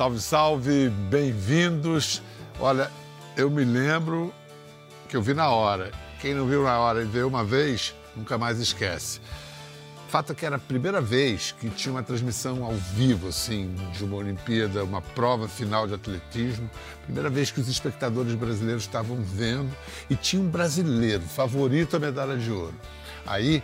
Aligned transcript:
Salve, 0.00 0.18
salve, 0.18 0.88
bem-vindos. 1.10 2.22
Olha, 2.58 2.90
eu 3.36 3.50
me 3.50 3.62
lembro 3.66 4.32
que 5.10 5.14
eu 5.14 5.20
vi 5.20 5.34
na 5.34 5.50
hora. 5.50 5.90
Quem 6.22 6.32
não 6.32 6.46
viu 6.46 6.62
na 6.62 6.78
hora 6.78 7.02
e 7.02 7.04
veio 7.04 7.28
uma 7.28 7.44
vez, 7.44 7.94
nunca 8.16 8.38
mais 8.38 8.58
esquece. 8.58 9.20
Fato 10.08 10.32
é 10.32 10.34
que 10.34 10.46
era 10.46 10.56
a 10.56 10.58
primeira 10.58 11.02
vez 11.02 11.52
que 11.52 11.68
tinha 11.68 11.92
uma 11.92 12.02
transmissão 12.02 12.64
ao 12.64 12.72
vivo, 12.72 13.28
assim, 13.28 13.74
de 13.92 14.02
uma 14.02 14.16
Olimpíada, 14.16 14.82
uma 14.82 15.02
prova 15.02 15.46
final 15.46 15.86
de 15.86 15.92
atletismo. 15.92 16.70
Primeira 17.04 17.28
vez 17.28 17.50
que 17.50 17.60
os 17.60 17.68
espectadores 17.68 18.34
brasileiros 18.34 18.84
estavam 18.84 19.18
vendo 19.22 19.70
e 20.08 20.16
tinha 20.16 20.40
um 20.40 20.48
brasileiro 20.48 21.24
favorito 21.24 21.96
à 21.96 21.98
medalha 21.98 22.38
de 22.38 22.50
ouro. 22.50 22.74
Aí, 23.26 23.62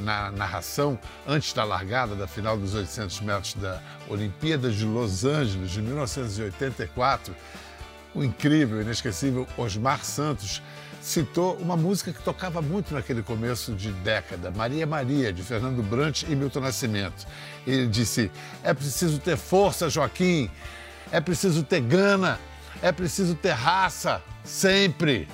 na 0.00 0.30
narração, 0.30 0.98
antes 1.26 1.52
da 1.52 1.64
largada 1.64 2.14
da 2.14 2.26
final 2.26 2.56
dos 2.56 2.74
800 2.74 3.20
metros 3.20 3.54
da 3.54 3.80
Olimpíada 4.08 4.70
de 4.70 4.84
Los 4.84 5.24
Angeles 5.24 5.70
de 5.70 5.82
1984, 5.82 7.34
o 8.14 8.22
incrível, 8.22 8.80
inesquecível 8.80 9.46
Osmar 9.56 10.04
Santos 10.04 10.62
citou 11.04 11.56
uma 11.56 11.76
música 11.76 12.12
que 12.12 12.22
tocava 12.22 12.62
muito 12.62 12.94
naquele 12.94 13.22
começo 13.22 13.74
de 13.74 13.92
década, 13.92 14.50
Maria 14.50 14.86
Maria, 14.86 15.32
de 15.32 15.42
Fernando 15.42 15.82
Brant 15.82 16.22
e 16.22 16.34
Milton 16.34 16.60
Nascimento. 16.60 17.26
Ele 17.66 17.86
disse: 17.86 18.30
É 18.62 18.72
preciso 18.72 19.18
ter 19.18 19.36
força, 19.36 19.90
Joaquim, 19.90 20.50
é 21.12 21.20
preciso 21.20 21.62
ter 21.62 21.80
gana, 21.82 22.40
é 22.80 22.90
preciso 22.90 23.34
ter 23.34 23.52
raça, 23.52 24.22
sempre. 24.42 25.28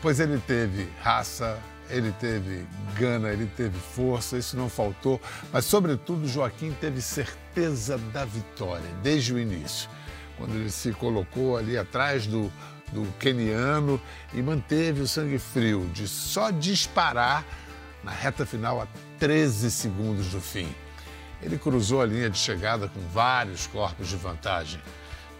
Pois 0.00 0.20
ele 0.20 0.38
teve 0.46 0.88
raça, 1.02 1.58
ele 1.90 2.12
teve 2.12 2.66
gana, 2.98 3.30
ele 3.30 3.46
teve 3.56 3.78
força, 3.78 4.36
isso 4.36 4.56
não 4.56 4.68
faltou, 4.68 5.20
mas, 5.52 5.64
sobretudo, 5.64 6.28
Joaquim 6.28 6.72
teve 6.80 7.00
certeza 7.00 7.98
da 8.12 8.24
vitória 8.24 8.88
desde 9.02 9.32
o 9.32 9.38
início, 9.38 9.88
quando 10.36 10.54
ele 10.54 10.70
se 10.70 10.92
colocou 10.92 11.56
ali 11.56 11.76
atrás 11.78 12.26
do 12.26 12.50
do 12.92 13.04
keniano 13.18 14.00
e 14.32 14.42
manteve 14.42 15.00
o 15.00 15.08
sangue 15.08 15.38
frio 15.38 15.88
de 15.92 16.06
só 16.06 16.50
disparar 16.50 17.44
na 18.02 18.10
reta 18.10 18.46
final 18.46 18.80
a 18.80 18.86
13 19.18 19.70
segundos 19.70 20.28
do 20.28 20.40
fim. 20.40 20.68
Ele 21.42 21.58
cruzou 21.58 22.00
a 22.00 22.06
linha 22.06 22.30
de 22.30 22.38
chegada 22.38 22.88
com 22.88 23.00
vários 23.08 23.66
corpos 23.66 24.08
de 24.08 24.16
vantagem. 24.16 24.80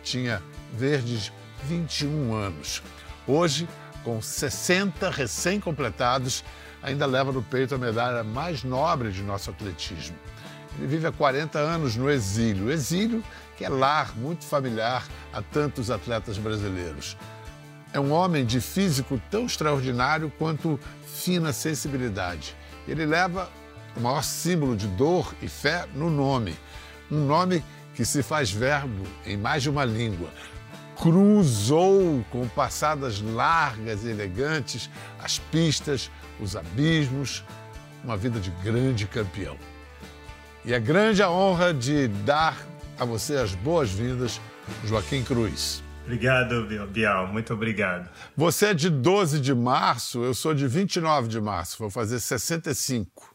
Tinha 0.03 0.42
verdes 0.72 1.33
21 1.64 2.34
anos. 2.34 2.83
Hoje, 3.27 3.69
com 4.06 4.22
60 4.22 5.10
recém-completados, 5.10 6.44
ainda 6.80 7.04
leva 7.06 7.32
no 7.32 7.42
peito 7.42 7.74
a 7.74 7.78
medalha 7.78 8.22
mais 8.22 8.62
nobre 8.62 9.10
de 9.10 9.20
nosso 9.20 9.50
atletismo. 9.50 10.16
Ele 10.78 10.86
vive 10.86 11.08
há 11.08 11.12
40 11.12 11.58
anos 11.58 11.96
no 11.96 12.08
exílio, 12.08 12.70
exílio 12.70 13.24
que 13.56 13.64
é 13.64 13.68
lar 13.68 14.16
muito 14.16 14.44
familiar 14.44 15.04
a 15.32 15.42
tantos 15.42 15.90
atletas 15.90 16.38
brasileiros. 16.38 17.16
É 17.92 17.98
um 17.98 18.12
homem 18.12 18.46
de 18.46 18.60
físico 18.60 19.20
tão 19.28 19.46
extraordinário 19.46 20.32
quanto 20.38 20.78
fina 21.04 21.52
sensibilidade. 21.52 22.54
Ele 22.86 23.04
leva 23.04 23.50
o 23.96 24.00
maior 24.00 24.22
símbolo 24.22 24.76
de 24.76 24.86
dor 24.86 25.34
e 25.42 25.48
fé 25.48 25.84
no 25.96 26.08
nome. 26.10 26.56
Um 27.10 27.26
nome 27.26 27.64
que 27.92 28.04
se 28.04 28.22
faz 28.22 28.52
verbo 28.52 29.02
em 29.24 29.36
mais 29.36 29.64
de 29.64 29.70
uma 29.70 29.84
língua. 29.84 30.30
Cruzou 31.00 32.25
com 32.30 32.48
passadas 32.48 33.20
largas 33.20 34.05
e 34.05 34.08
elegantes 34.08 34.91
as 35.22 35.38
pistas, 35.38 36.11
os 36.41 36.56
abismos, 36.56 37.44
uma 38.03 38.16
vida 38.16 38.41
de 38.41 38.50
grande 38.62 39.06
campeão. 39.06 39.56
E 40.64 40.72
é 40.72 40.80
grande 40.80 41.22
a 41.22 41.30
honra 41.30 41.72
de 41.72 42.08
dar 42.08 42.56
a 42.98 43.05
você 43.05 43.36
as 43.36 43.55
boas-vindas, 43.55 44.41
Joaquim 44.84 45.22
Cruz. 45.22 45.82
Obrigado, 46.04 46.66
Bial. 46.88 47.26
Muito 47.26 47.53
obrigado. 47.53 48.09
Você 48.37 48.66
é 48.66 48.75
de 48.75 48.88
12 48.88 49.41
de 49.41 49.54
março, 49.54 50.22
eu 50.22 50.32
sou 50.34 50.54
de 50.54 50.66
29 50.66 51.28
de 51.28 51.41
março. 51.41 51.76
Vou 51.78 51.91
fazer 51.91 52.20
65, 52.20 53.34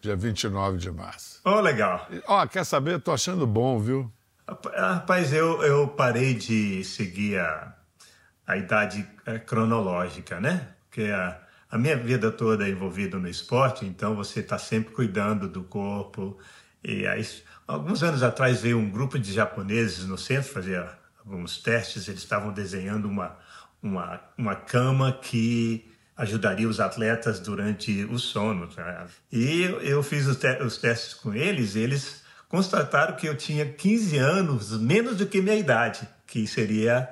dia 0.00 0.16
29 0.16 0.78
de 0.78 0.90
março. 0.90 1.40
Oh, 1.44 1.60
legal. 1.60 2.08
Ó, 2.26 2.42
oh, 2.42 2.48
quer 2.48 2.64
saber? 2.64 3.00
Tô 3.00 3.12
achando 3.12 3.46
bom, 3.46 3.78
viu? 3.78 4.12
Rapaz, 4.46 5.32
eu, 5.32 5.62
eu 5.62 5.88
parei 5.88 6.34
de 6.34 6.84
seguir 6.84 7.38
a, 7.38 7.74
a 8.46 8.56
idade 8.58 9.08
é, 9.24 9.38
cronológica, 9.38 10.38
né? 10.38 10.68
Porque 10.82 11.04
a, 11.04 11.40
a 11.70 11.78
minha 11.78 11.96
vida 11.96 12.30
toda 12.30 12.66
é 12.66 12.70
envolvida 12.70 13.18
no 13.18 13.26
esporte, 13.26 13.86
então 13.86 14.14
você 14.14 14.40
está 14.40 14.58
sempre 14.58 14.92
cuidando 14.92 15.48
do 15.48 15.64
corpo. 15.64 16.38
E 16.82 17.06
aí, 17.06 17.26
alguns 17.66 18.02
anos 18.02 18.22
atrás 18.22 18.60
veio 18.60 18.78
um 18.78 18.90
grupo 18.90 19.18
de 19.18 19.32
japoneses 19.32 20.04
no 20.04 20.18
centro 20.18 20.52
fazer 20.52 20.86
alguns 21.18 21.58
testes, 21.62 22.06
eles 22.06 22.20
estavam 22.20 22.52
desenhando 22.52 23.08
uma, 23.08 23.38
uma, 23.82 24.20
uma 24.36 24.54
cama 24.54 25.10
que 25.10 25.90
ajudaria 26.14 26.68
os 26.68 26.80
atletas 26.80 27.40
durante 27.40 28.04
o 28.04 28.18
sono. 28.18 28.68
Tá? 28.68 29.06
E 29.32 29.62
eu 29.62 30.02
fiz 30.02 30.26
os, 30.26 30.36
te 30.36 30.62
os 30.62 30.76
testes 30.76 31.14
com 31.14 31.32
eles, 31.32 31.76
e 31.76 31.80
eles 31.80 32.23
constataram 32.54 33.16
que 33.16 33.26
eu 33.26 33.36
tinha 33.36 33.66
15 33.66 34.16
anos 34.16 34.80
menos 34.80 35.16
do 35.16 35.26
que 35.26 35.42
minha 35.42 35.56
idade, 35.56 36.08
que 36.24 36.46
seria 36.46 37.08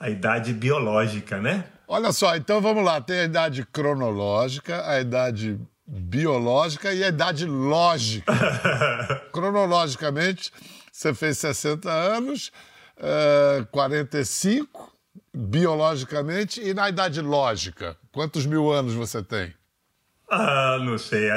a 0.00 0.08
idade 0.08 0.54
biológica, 0.54 1.38
né? 1.38 1.66
Olha 1.86 2.12
só, 2.12 2.34
então 2.34 2.62
vamos 2.62 2.82
lá, 2.82 2.98
tem 2.98 3.20
a 3.20 3.24
idade 3.24 3.66
cronológica, 3.66 4.88
a 4.88 4.98
idade 4.98 5.60
biológica 5.86 6.94
e 6.94 7.04
a 7.04 7.08
idade 7.08 7.44
lógica. 7.44 8.32
Cronologicamente, 9.32 10.50
você 10.90 11.12
fez 11.12 11.36
60 11.38 11.90
anos, 11.90 12.50
uh, 12.96 13.60
eh, 13.60 13.66
45 13.70 14.94
biologicamente 15.32 16.58
e 16.62 16.72
na 16.72 16.88
idade 16.88 17.20
lógica? 17.20 17.98
Quantos 18.10 18.46
mil 18.46 18.72
anos 18.72 18.94
você 18.94 19.22
tem? 19.22 19.52
Ah, 20.30 20.78
não 20.80 20.96
sei. 20.96 21.28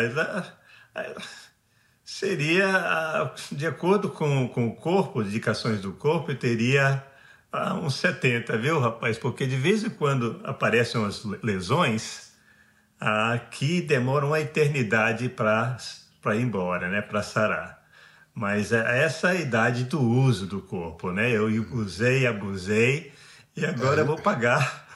Seria, 2.11 3.31
de 3.51 3.67
acordo 3.67 4.09
com, 4.09 4.47
com 4.49 4.67
o 4.67 4.75
corpo, 4.75 5.21
indicações 5.21 5.79
do 5.79 5.93
corpo, 5.93 6.33
teria 6.33 7.05
ah, 7.51 7.75
uns 7.75 7.95
70, 7.95 8.57
viu, 8.57 8.79
rapaz? 8.79 9.17
Porque 9.17 9.45
de 9.45 9.55
vez 9.55 9.83
em 9.83 9.91
quando 9.91 10.41
aparecem 10.43 10.99
umas 10.99 11.23
lesões 11.43 12.31
ah, 12.99 13.39
que 13.51 13.79
demoram 13.79 14.29
uma 14.29 14.39
eternidade 14.39 15.29
para 15.29 15.77
ir 16.35 16.41
embora, 16.41 16.89
né? 16.89 16.99
Para 16.99 17.21
sarar. 17.21 17.79
Mas 18.33 18.73
é 18.73 19.03
essa 19.03 19.29
é 19.29 19.37
a 19.37 19.41
idade 19.41 19.83
do 19.83 20.01
uso 20.01 20.47
do 20.47 20.61
corpo, 20.61 21.11
né? 21.11 21.31
Eu 21.31 21.45
usei, 21.73 22.25
abusei 22.25 23.13
e 23.55 23.63
agora 23.63 24.01
é. 24.01 24.03
vou 24.03 24.17
pagar, 24.17 24.87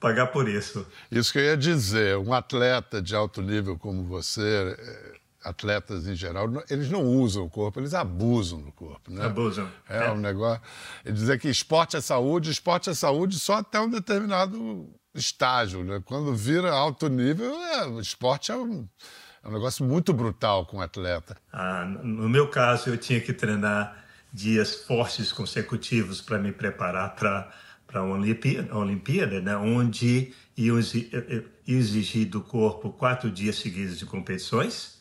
pagar 0.00 0.28
por 0.28 0.48
isso. 0.48 0.84
Isso 1.10 1.30
que 1.30 1.38
eu 1.38 1.44
ia 1.44 1.56
dizer, 1.56 2.16
um 2.16 2.32
atleta 2.32 3.00
de 3.00 3.14
alto 3.14 3.42
nível 3.42 3.78
como 3.78 4.02
você, 4.04 4.74
é, 4.76 5.11
atletas 5.44 6.06
em 6.06 6.14
geral, 6.14 6.48
eles 6.70 6.90
não 6.90 7.04
usam 7.04 7.44
o 7.44 7.50
corpo, 7.50 7.80
eles 7.80 7.94
abusam 7.94 8.60
do 8.62 8.72
corpo, 8.72 9.10
né? 9.10 9.24
Abusam. 9.24 9.68
É, 9.88 10.06
é. 10.06 10.10
um 10.10 10.16
negócio. 10.16 10.60
Ele 11.04 11.14
dizer 11.14 11.38
que 11.38 11.48
esporte 11.48 11.96
é 11.96 12.00
saúde, 12.00 12.50
esporte 12.50 12.90
é 12.90 12.94
saúde 12.94 13.38
só 13.38 13.54
até 13.54 13.80
um 13.80 13.90
determinado 13.90 14.88
estágio, 15.14 15.84
né? 15.84 16.02
Quando 16.04 16.34
vira 16.34 16.72
alto 16.72 17.08
nível, 17.08 17.54
é, 17.54 17.86
o 17.86 18.00
esporte 18.00 18.50
é 18.50 18.56
um 18.56 18.88
é 19.44 19.48
um 19.48 19.52
negócio 19.52 19.84
muito 19.84 20.12
brutal 20.12 20.64
com 20.66 20.76
o 20.76 20.80
atleta. 20.80 21.36
Ah, 21.52 21.84
no 21.84 22.28
meu 22.28 22.48
caso, 22.48 22.90
eu 22.90 22.96
tinha 22.96 23.20
que 23.20 23.32
treinar 23.32 24.04
dias 24.32 24.72
fortes 24.86 25.32
consecutivos 25.32 26.20
para 26.20 26.38
me 26.38 26.52
preparar 26.52 27.16
para 27.16 27.52
para 27.92 28.02
uma 28.02 28.16
Olimpíada, 28.16 28.74
Olimpíada 28.74 29.40
né, 29.42 29.54
onde 29.54 30.32
iam 30.56 30.78
exigir 31.68 32.26
do 32.26 32.40
corpo 32.40 32.90
quatro 32.90 33.30
dias 33.30 33.56
seguidos 33.56 33.98
de 33.98 34.06
competições, 34.06 34.91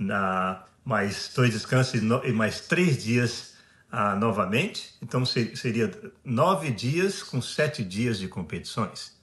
na, 0.00 0.64
mais 0.84 1.30
dois 1.34 1.52
descansos 1.52 2.00
e 2.00 2.32
mais 2.32 2.60
três 2.62 3.00
dias 3.02 3.54
ah, 3.92 4.16
novamente. 4.16 4.94
Então 5.02 5.24
seria 5.24 5.90
nove 6.24 6.70
dias 6.70 7.22
com 7.22 7.40
sete 7.40 7.84
dias 7.84 8.18
de 8.18 8.26
competições. 8.26 9.20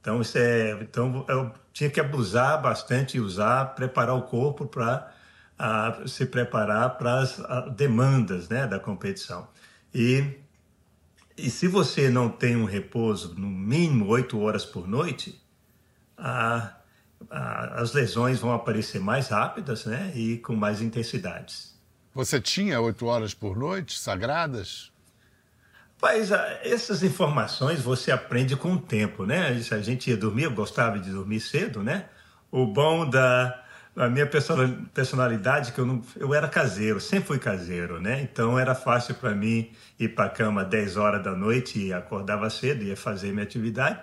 Então, 0.00 0.20
isso 0.20 0.38
é, 0.38 0.70
então 0.82 1.24
eu 1.28 1.52
tinha 1.72 1.90
que 1.90 1.98
abusar 1.98 2.62
bastante 2.62 3.16
e 3.16 3.20
usar, 3.20 3.74
preparar 3.74 4.14
o 4.14 4.22
corpo 4.22 4.64
para 4.64 5.12
uh, 5.58 6.08
se 6.08 6.24
preparar 6.26 6.96
para 6.96 7.18
as 7.18 7.38
uh, 7.38 7.70
demandas 7.76 8.48
né, 8.48 8.68
da 8.68 8.78
competição. 8.78 9.48
E, 9.92 10.38
e 11.36 11.50
se 11.50 11.66
você 11.66 12.08
não 12.08 12.28
tem 12.28 12.54
um 12.54 12.64
repouso, 12.64 13.34
no 13.34 13.48
mínimo 13.48 14.06
oito 14.06 14.38
horas 14.40 14.64
por 14.64 14.86
noite, 14.86 15.42
as 17.30 17.92
lesões 17.92 18.40
vão 18.40 18.52
aparecer 18.52 19.00
mais 19.00 19.28
rápidas 19.28 19.86
né, 19.86 20.12
e 20.14 20.38
com 20.38 20.54
mais 20.54 20.80
intensidades. 20.80 21.74
Você 22.14 22.40
tinha 22.40 22.80
oito 22.80 23.06
horas 23.06 23.34
por 23.34 23.56
noite 23.56 23.98
sagradas? 23.98 24.90
Mas 26.00 26.30
essas 26.62 27.02
informações 27.02 27.80
você 27.80 28.10
aprende 28.10 28.54
com 28.54 28.74
o 28.74 28.78
tempo, 28.78 29.24
né? 29.24 29.48
A 29.48 29.80
gente 29.80 30.10
ia 30.10 30.16
dormir, 30.16 30.44
eu 30.44 30.50
gostava 30.50 30.98
de 30.98 31.10
dormir 31.10 31.40
cedo, 31.40 31.82
né? 31.82 32.06
O 32.50 32.66
bom 32.66 33.08
da, 33.08 33.62
a 33.96 34.08
minha 34.08 34.26
personalidade 34.26 35.72
que 35.72 35.78
eu 35.78 35.86
não, 35.86 36.02
eu 36.16 36.34
era 36.34 36.48
caseiro, 36.48 37.00
sempre 37.00 37.28
fui 37.28 37.38
caseiro, 37.38 37.98
né? 37.98 38.20
Então 38.20 38.58
era 38.58 38.74
fácil 38.74 39.14
para 39.14 39.34
mim 39.34 39.72
ir 39.98 40.10
para 40.10 40.26
a 40.26 40.30
cama 40.30 40.64
10 40.64 40.98
horas 40.98 41.24
da 41.24 41.32
noite 41.32 41.78
e 41.78 41.92
acordava 41.92 42.50
cedo, 42.50 42.84
ia 42.84 42.96
fazer 42.96 43.32
minha 43.32 43.44
atividade, 43.44 44.00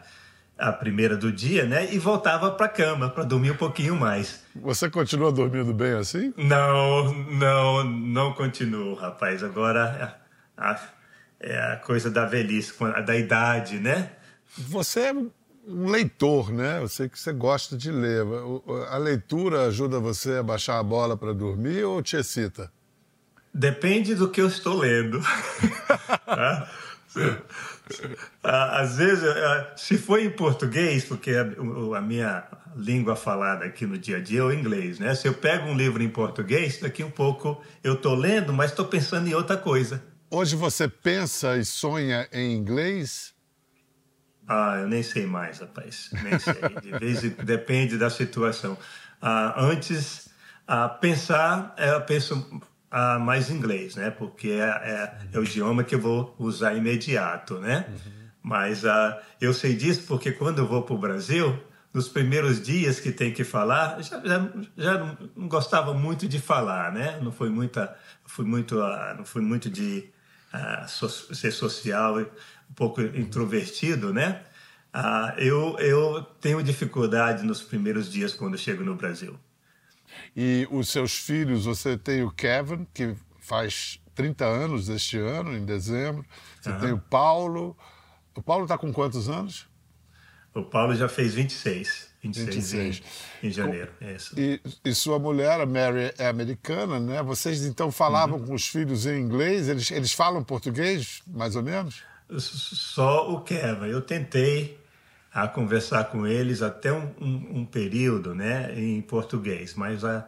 a 0.63 0.71
primeira 0.71 1.17
do 1.17 1.29
dia, 1.29 1.65
né? 1.65 1.93
E 1.93 1.99
voltava 1.99 2.49
para 2.51 2.67
a 2.67 2.69
cama 2.69 3.09
para 3.09 3.25
dormir 3.25 3.51
um 3.51 3.57
pouquinho 3.57 3.97
mais. 3.97 4.41
Você 4.55 4.89
continua 4.89 5.29
dormindo 5.29 5.73
bem 5.73 5.91
assim? 5.91 6.33
Não, 6.37 7.13
não, 7.13 7.83
não 7.83 8.33
continuo, 8.33 8.93
rapaz. 8.93 9.43
Agora 9.43 10.17
é 10.57 10.63
a, 10.63 10.79
é 11.41 11.73
a 11.73 11.75
coisa 11.75 12.09
da 12.09 12.25
velhice, 12.25 12.73
da 13.05 13.13
idade, 13.13 13.77
né? 13.77 14.11
Você 14.57 15.01
é 15.01 15.13
um 15.13 15.29
leitor, 15.89 16.49
né? 16.49 16.79
Eu 16.81 16.87
sei 16.87 17.09
que 17.09 17.19
você 17.19 17.33
gosta 17.33 17.75
de 17.75 17.91
ler. 17.91 18.23
A 18.89 18.97
leitura 18.97 19.65
ajuda 19.65 19.99
você 19.99 20.37
a 20.37 20.43
baixar 20.43 20.79
a 20.79 20.83
bola 20.83 21.17
para 21.17 21.33
dormir 21.33 21.83
ou 21.83 22.01
te 22.01 22.15
excita? 22.15 22.71
Depende 23.53 24.15
do 24.15 24.29
que 24.29 24.39
eu 24.39 24.47
estou 24.47 24.77
lendo. 24.77 25.19
Tá? 28.41 28.79
Às 28.81 28.97
vezes, 28.97 29.23
se 29.75 29.97
for 29.97 30.19
em 30.19 30.29
português, 30.29 31.05
porque 31.05 31.31
a 31.35 32.01
minha 32.01 32.43
língua 32.75 33.15
falada 33.15 33.65
aqui 33.65 33.85
no 33.85 33.97
dia 33.97 34.17
a 34.17 34.19
dia 34.19 34.39
é 34.39 34.43
o 34.43 34.51
inglês, 34.51 34.99
né? 34.99 35.13
Se 35.15 35.27
eu 35.27 35.33
pego 35.33 35.67
um 35.67 35.77
livro 35.77 36.01
em 36.01 36.09
português, 36.09 36.79
daqui 36.79 37.03
um 37.03 37.11
pouco 37.11 37.61
eu 37.83 37.93
estou 37.93 38.15
lendo, 38.15 38.51
mas 38.51 38.71
estou 38.71 38.85
pensando 38.85 39.27
em 39.27 39.33
outra 39.33 39.57
coisa. 39.57 40.03
Hoje 40.29 40.55
você 40.55 40.87
pensa 40.87 41.57
e 41.57 41.65
sonha 41.65 42.27
em 42.31 42.53
inglês? 42.55 43.33
Ah, 44.47 44.77
eu 44.81 44.87
nem 44.87 45.03
sei 45.03 45.25
mais, 45.25 45.59
rapaz. 45.59 46.09
Nem 46.23 46.39
sei. 46.39 46.55
De 46.81 46.97
vez 46.99 47.23
em, 47.23 47.29
depende 47.29 47.97
da 47.97 48.09
situação. 48.09 48.77
Ah, 49.21 49.53
antes, 49.57 50.29
ah, 50.67 50.89
pensar, 50.89 51.73
eu 51.77 52.01
penso 52.01 52.61
ah, 52.93 53.17
mais 53.17 53.49
inglês, 53.49 53.95
né? 53.95 54.11
Porque 54.11 54.49
é, 54.49 54.61
é, 54.61 55.17
é, 55.33 55.39
o 55.39 55.43
idioma 55.43 55.83
que 55.83 55.95
eu 55.95 55.99
vou 55.99 56.35
usar 56.37 56.75
imediato, 56.75 57.57
né? 57.57 57.87
Uhum. 57.89 58.11
Mas 58.43 58.85
ah, 58.85 59.19
eu 59.41 59.51
sei 59.51 59.75
disso 59.75 60.03
porque 60.07 60.31
quando 60.31 60.59
eu 60.59 60.67
vou 60.67 60.83
para 60.83 60.93
o 60.93 60.97
Brasil, 60.99 61.59
nos 61.91 62.07
primeiros 62.07 62.61
dias 62.61 62.99
que 62.99 63.11
tem 63.11 63.33
que 63.33 63.43
falar, 63.43 63.99
já, 64.03 64.21
já, 64.23 64.49
já 64.77 64.97
não, 64.99 65.47
gostava 65.47 65.91
muito 65.95 66.27
de 66.27 66.39
falar, 66.39 66.91
né? 66.91 67.19
Não 67.19 67.31
foi 67.31 67.49
muita, 67.49 67.97
fui 68.27 68.45
muito, 68.45 68.79
ah, 68.79 69.15
não 69.17 69.25
fui 69.25 69.41
muito 69.41 69.71
de 69.71 70.11
ah, 70.51 70.85
so, 70.87 71.09
ser 71.09 71.51
social 71.51 72.19
um 72.19 72.73
pouco 72.75 73.01
introvertido, 73.01 74.13
né? 74.13 74.43
Eu, 75.37 75.75
eu 75.79 76.21
tenho 76.39 76.61
dificuldade 76.61 77.43
nos 77.43 77.63
primeiros 77.63 78.11
dias 78.11 78.35
quando 78.35 78.55
chego 78.55 78.83
no 78.83 78.93
Brasil. 78.93 79.35
E 80.35 80.67
os 80.71 80.89
seus 80.89 81.15
filhos, 81.15 81.65
você 81.65 81.97
tem 81.97 82.23
o 82.23 82.31
Kevin, 82.31 82.87
que 82.93 83.15
faz 83.39 83.99
30 84.15 84.45
anos 84.45 84.89
este 84.89 85.17
ano, 85.17 85.55
em 85.55 85.65
dezembro. 85.65 86.25
Você 86.61 86.69
uhum. 86.69 86.79
tem 86.79 86.91
o 86.91 86.99
Paulo. 86.99 87.77
O 88.35 88.41
Paulo 88.41 88.63
está 88.63 88.77
com 88.77 88.91
quantos 88.91 89.29
anos? 89.29 89.67
O 90.53 90.63
Paulo 90.63 90.95
já 90.95 91.09
fez 91.09 91.33
26. 91.33 92.13
26, 92.23 92.55
26. 92.55 93.01
Em, 93.41 93.47
em 93.47 93.51
janeiro. 93.51 93.91
É 93.99 94.15
e, 94.37 94.61
e, 94.85 94.95
sua 94.95 95.19
mulher, 95.19 95.59
a 95.59 95.65
Mary, 95.65 96.13
é 96.17 96.27
americana, 96.27 96.99
né? 96.99 97.21
Vocês 97.21 97.65
então 97.65 97.91
falavam 97.91 98.39
uhum. 98.39 98.47
com 98.47 98.53
os 98.53 98.67
filhos 98.67 99.05
em 99.05 99.19
inglês? 99.19 99.67
Eles, 99.67 99.91
eles 99.91 100.13
falam 100.13 100.43
português, 100.43 101.21
mais 101.27 101.55
ou 101.55 101.63
menos? 101.63 102.01
só 102.39 103.31
o 103.31 103.41
Kevin. 103.41 103.87
Eu 103.87 104.01
tentei 104.01 104.79
a 105.33 105.47
conversar 105.47 106.05
com 106.05 106.27
eles 106.27 106.61
até 106.61 106.93
um, 106.93 107.11
um, 107.19 107.59
um 107.59 107.65
período, 107.65 108.35
né, 108.35 108.71
em 108.77 109.01
português, 109.01 109.73
mas 109.73 110.05
a, 110.05 110.27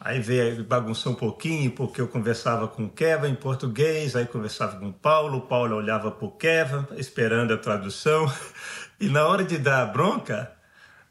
aí 0.00 0.20
veio 0.20 0.64
bagunçou 0.64 1.12
um 1.12 1.16
pouquinho 1.16 1.70
porque 1.72 2.00
eu 2.00 2.08
conversava 2.08 2.66
com 2.66 2.86
o 2.86 2.88
Kevin 2.88 3.28
em 3.28 3.34
português, 3.34 4.16
aí 4.16 4.26
conversava 4.26 4.78
com 4.78 4.88
o 4.88 4.92
Paulo, 4.92 5.38
o 5.38 5.42
Paulo 5.42 5.76
olhava 5.76 6.10
para 6.10 6.26
o 6.26 6.30
Kevin 6.30 6.86
esperando 6.96 7.52
a 7.52 7.58
tradução 7.58 8.32
e 8.98 9.08
na 9.08 9.26
hora 9.26 9.44
de 9.44 9.58
dar 9.58 9.84
bronca, 9.92 10.50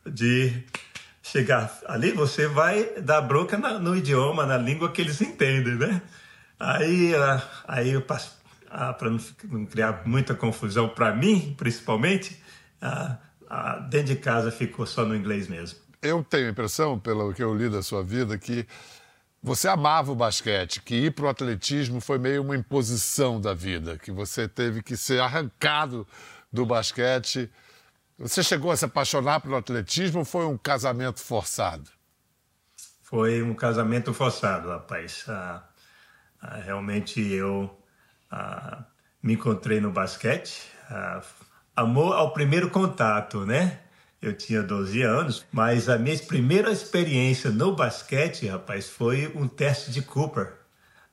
de 0.06 0.64
chegar 1.22 1.80
ali, 1.88 2.12
você 2.12 2.48
vai 2.48 3.02
dar 3.02 3.22
bronca 3.22 3.58
na, 3.58 3.78
no 3.78 3.96
idioma, 3.96 4.46
na 4.46 4.58
língua 4.58 4.92
que 4.92 5.02
eles 5.02 5.22
entendem, 5.22 5.76
né? 5.76 6.02
Aí, 6.60 7.12
aí 7.68 7.92
eu 7.92 8.02
passo 8.02 8.38
ah, 8.70 8.94
para 8.94 9.10
não, 9.10 9.66
criar 9.66 10.04
muita 10.06 10.34
confusão 10.34 10.90
para 10.90 11.14
mim, 11.14 11.54
principalmente, 11.58 12.42
ah, 12.82 13.18
ah, 13.50 13.80
dentro 13.80 14.08
de 14.08 14.16
casa 14.18 14.52
ficou 14.52 14.86
só 14.86 15.06
no 15.06 15.16
inglês 15.16 15.48
mesmo. 15.48 15.80
Eu 16.02 16.24
tenho 16.24 16.48
a 16.48 16.52
impressão, 16.52 17.00
pelo 17.00 17.34
que 17.34 17.44
eu 17.44 17.56
li 17.56 17.70
da 17.70 17.82
sua 17.82 18.04
vida, 18.04 18.38
que 18.38 18.68
você 19.42 19.68
amava 19.68 20.12
o 20.12 20.16
basquete, 20.16 20.82
que 20.82 20.96
ir 20.96 21.14
para 21.14 21.26
o 21.26 21.30
atletismo 21.30 22.02
foi 22.02 22.18
meio 22.18 22.42
uma 22.42 22.56
imposição 22.56 23.40
da 23.40 23.54
vida, 23.54 23.98
que 23.98 24.12
você 24.12 24.48
teve 24.48 24.82
que 24.84 24.98
ser 24.98 25.22
arrancado 25.22 26.08
do 26.52 26.66
basquete. 26.66 27.50
Você 28.18 28.44
chegou 28.44 28.72
a 28.72 28.78
se 28.78 28.86
apaixonar 28.86 29.40
pelo 29.40 29.56
atletismo 29.56 30.20
ou 30.20 30.26
foi 30.26 30.46
um 30.46 30.58
casamento 30.58 31.20
forçado? 31.20 31.90
Foi 33.04 33.42
um 33.42 33.54
casamento 33.54 34.14
forçado, 34.14 34.70
rapaz. 34.70 35.24
Ah, 35.28 35.64
ah, 36.42 36.58
realmente 36.58 37.22
eu 37.22 37.74
ah, 38.30 38.84
me 39.24 39.34
encontrei 39.34 39.80
no 39.80 39.92
basquete. 39.92 40.70
Amor 41.78 42.14
ao 42.14 42.34
primeiro 42.34 42.72
contato, 42.72 43.46
né? 43.46 43.78
Eu 44.20 44.34
tinha 44.34 44.64
12 44.64 45.00
anos, 45.04 45.46
mas 45.52 45.88
a 45.88 45.96
minha 45.96 46.18
primeira 46.18 46.72
experiência 46.72 47.52
no 47.52 47.76
basquete, 47.76 48.48
rapaz, 48.48 48.90
foi 48.90 49.32
um 49.36 49.48
teste 49.48 49.92
de 49.92 50.02
Cooper. 50.02 50.54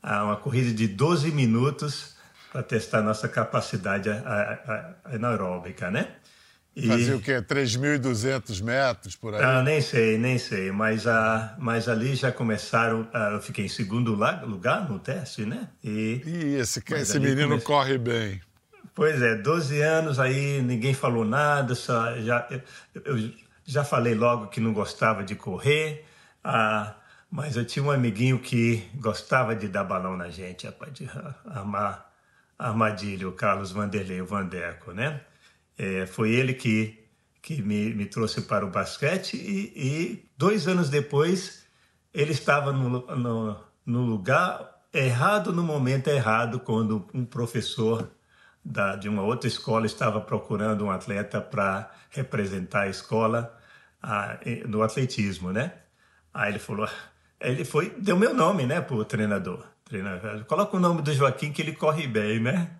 Ah, 0.02 0.24
uma 0.24 0.36
corrida 0.36 0.72
de 0.72 0.88
12 0.88 1.30
minutos 1.32 2.16
para 2.50 2.62
testar 2.62 3.02
nossa 3.02 3.28
capacidade 3.28 4.08
anaeróbica, 5.04 5.90
né? 5.90 6.08
E... 6.74 6.88
Fazia 6.88 7.16
o 7.16 7.20
quê? 7.20 7.42
3.200 7.42 8.62
metros 8.62 9.16
por 9.16 9.34
aí? 9.34 9.42
Ah, 9.42 9.62
nem 9.62 9.82
sei, 9.82 10.16
nem 10.16 10.38
sei. 10.38 10.72
Mas, 10.72 11.06
ah, 11.06 11.54
mas 11.58 11.90
ali 11.90 12.14
já 12.14 12.32
começaram. 12.32 13.06
Ah, 13.12 13.32
eu 13.34 13.40
fiquei 13.42 13.66
em 13.66 13.68
segundo 13.68 14.14
lugar 14.46 14.88
no 14.88 14.98
teste, 14.98 15.44
né? 15.44 15.68
E, 15.84 16.22
e 16.24 16.54
esse, 16.54 16.82
esse 16.94 17.20
menino 17.20 17.60
corre 17.60 17.98
bem. 17.98 18.40
Pois 18.94 19.20
é, 19.20 19.34
12 19.34 19.80
anos 19.80 20.20
aí, 20.20 20.62
ninguém 20.62 20.94
falou 20.94 21.24
nada. 21.24 21.74
Só, 21.74 22.16
já, 22.20 22.46
eu, 22.50 22.60
eu 23.04 23.32
já 23.64 23.84
falei 23.84 24.14
logo 24.14 24.48
que 24.48 24.60
não 24.60 24.72
gostava 24.72 25.24
de 25.24 25.34
correr. 25.34 26.04
Ah, 26.42 26.94
mas 27.30 27.56
eu 27.56 27.64
tinha 27.64 27.84
um 27.84 27.90
amiguinho 27.90 28.38
que 28.38 28.88
gostava 28.94 29.56
de 29.56 29.66
dar 29.66 29.84
balão 29.84 30.16
na 30.16 30.28
gente, 30.28 30.66
rapaz, 30.66 30.92
de 30.92 31.10
armar 31.46 32.12
armadilha, 32.58 33.28
o 33.28 33.32
Carlos 33.32 33.72
Vanderlei, 33.72 34.20
o 34.20 34.26
Vandeco, 34.26 34.92
né? 34.92 35.20
É, 35.76 36.06
foi 36.06 36.30
ele 36.30 36.54
que, 36.54 37.04
que 37.42 37.60
me, 37.60 37.92
me 37.92 38.06
trouxe 38.06 38.42
para 38.42 38.64
o 38.64 38.70
basquete 38.70 39.34
e, 39.36 39.72
e 39.74 40.30
dois 40.38 40.68
anos 40.68 40.88
depois 40.88 41.66
ele 42.12 42.30
estava 42.30 42.72
no, 42.72 43.04
no, 43.16 43.64
no, 43.84 44.02
lugar 44.02 44.80
errado 44.92 45.52
no 45.52 45.64
momento 45.64 46.08
errado 46.08 46.60
quando 46.60 47.04
um 47.12 47.24
professor 47.24 48.08
da, 48.64 48.96
de 48.96 49.08
uma 49.08 49.22
outra 49.22 49.46
escola 49.46 49.84
estava 49.84 50.20
procurando 50.20 50.84
um 50.84 50.90
atleta 50.90 51.40
para 51.40 51.90
representar 52.10 52.82
a 52.82 52.88
escola 52.88 53.56
a, 54.02 54.38
no 54.66 54.82
atletismo, 54.82 55.52
né? 55.52 55.72
Aí 56.32 56.52
ele 56.52 56.58
falou, 56.58 56.88
ele 57.40 57.64
foi, 57.64 57.90
deu 57.90 58.16
meu 58.16 58.32
nome, 58.32 58.64
né, 58.64 58.80
para 58.80 58.96
o 58.96 59.04
treinador. 59.04 59.64
treinador. 59.84 60.44
Coloca 60.44 60.76
o 60.76 60.80
nome 60.80 61.02
do 61.02 61.12
Joaquim 61.12 61.52
que 61.52 61.60
ele 61.60 61.72
corre 61.72 62.06
bem, 62.06 62.40
né? 62.40 62.70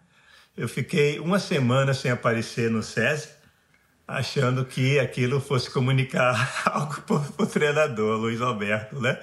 Eu 0.57 0.69
fiquei 0.69 1.19
uma 1.19 1.39
semana 1.39 1.93
sem 1.93 2.11
aparecer 2.11 2.71
no 2.71 2.83
SESI, 2.83 3.29
achando 4.07 4.65
que 4.65 4.99
aquilo 4.99 5.41
fosse 5.41 5.71
comunicar 5.71 6.53
algo 6.65 7.03
para 7.03 7.45
o 7.45 7.47
treinador, 7.47 8.19
Luiz 8.19 8.41
Alberto, 8.41 9.01
né? 9.01 9.19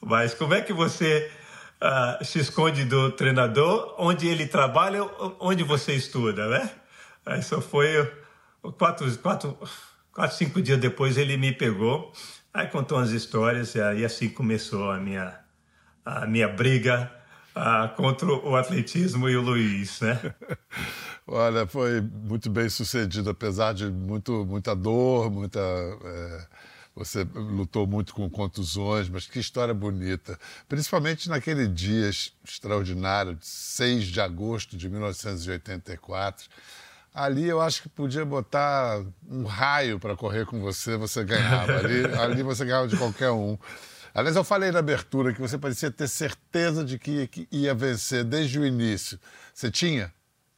Mas 0.00 0.34
como 0.34 0.54
é 0.54 0.60
que 0.60 0.72
você 0.72 1.30
uh, 1.82 2.24
se 2.24 2.38
esconde 2.38 2.84
do 2.84 3.12
treinador, 3.12 3.94
onde 3.98 4.26
ele 4.26 4.46
trabalha, 4.46 5.02
onde 5.40 5.62
você 5.62 5.94
estuda, 5.94 6.48
né? 6.48 6.70
Aí 7.24 7.42
só 7.42 7.60
foi 7.60 8.10
quatro, 8.78 9.18
quatro, 9.18 9.58
quatro, 10.12 10.36
cinco 10.36 10.62
dias 10.62 10.78
depois 10.78 11.16
ele 11.16 11.36
me 11.36 11.52
pegou, 11.52 12.12
aí 12.52 12.66
contou 12.68 12.98
umas 12.98 13.10
histórias 13.10 13.74
e 13.74 13.80
aí 13.80 14.04
assim 14.04 14.28
começou 14.28 14.90
a 14.90 14.98
minha, 14.98 15.38
a 16.04 16.26
minha 16.26 16.48
briga 16.48 17.10
ah, 17.54 17.88
contra 17.96 18.26
o 18.26 18.54
atletismo 18.54 19.28
e 19.28 19.36
o 19.36 19.40
Luiz, 19.40 20.00
né? 20.00 20.20
Olha, 21.26 21.66
foi 21.66 22.00
muito 22.00 22.48
bem 22.48 22.68
sucedido, 22.68 23.30
apesar 23.30 23.72
de 23.72 23.90
muito, 23.90 24.44
muita 24.46 24.76
dor, 24.76 25.30
muita. 25.30 25.58
É, 25.58 26.46
você 26.96 27.24
lutou 27.34 27.86
muito 27.86 28.14
com 28.14 28.28
contusões, 28.30 29.06
mas 29.10 29.26
que 29.26 29.38
história 29.38 29.74
bonita. 29.74 30.38
Principalmente 30.66 31.28
naquele 31.28 31.68
dia 31.68 32.08
extraordinário, 32.08 33.34
de 33.34 33.46
6 33.46 34.06
de 34.06 34.18
agosto 34.18 34.78
de 34.78 34.88
1984. 34.88 36.48
Ali 37.12 37.44
eu 37.44 37.60
acho 37.60 37.82
que 37.82 37.88
podia 37.90 38.24
botar 38.24 39.04
um 39.28 39.44
raio 39.44 40.00
para 40.00 40.16
correr 40.16 40.46
com 40.46 40.58
você, 40.60 40.96
você 40.96 41.22
ganhava. 41.22 41.76
Ali, 41.76 42.04
ali 42.18 42.42
você 42.42 42.64
ganhava 42.64 42.88
de 42.88 42.96
qualquer 42.96 43.30
um. 43.30 43.58
Aliás, 44.14 44.34
eu 44.34 44.44
falei 44.44 44.72
na 44.72 44.78
abertura 44.78 45.34
que 45.34 45.40
você 45.40 45.58
parecia 45.58 45.90
ter 45.90 46.08
certeza 46.08 46.82
de 46.82 46.98
que 46.98 47.46
ia 47.52 47.74
vencer 47.74 48.24
desde 48.24 48.58
o 48.58 48.64
início. 48.64 49.20
Você 49.52 49.70
tinha? 49.70 50.10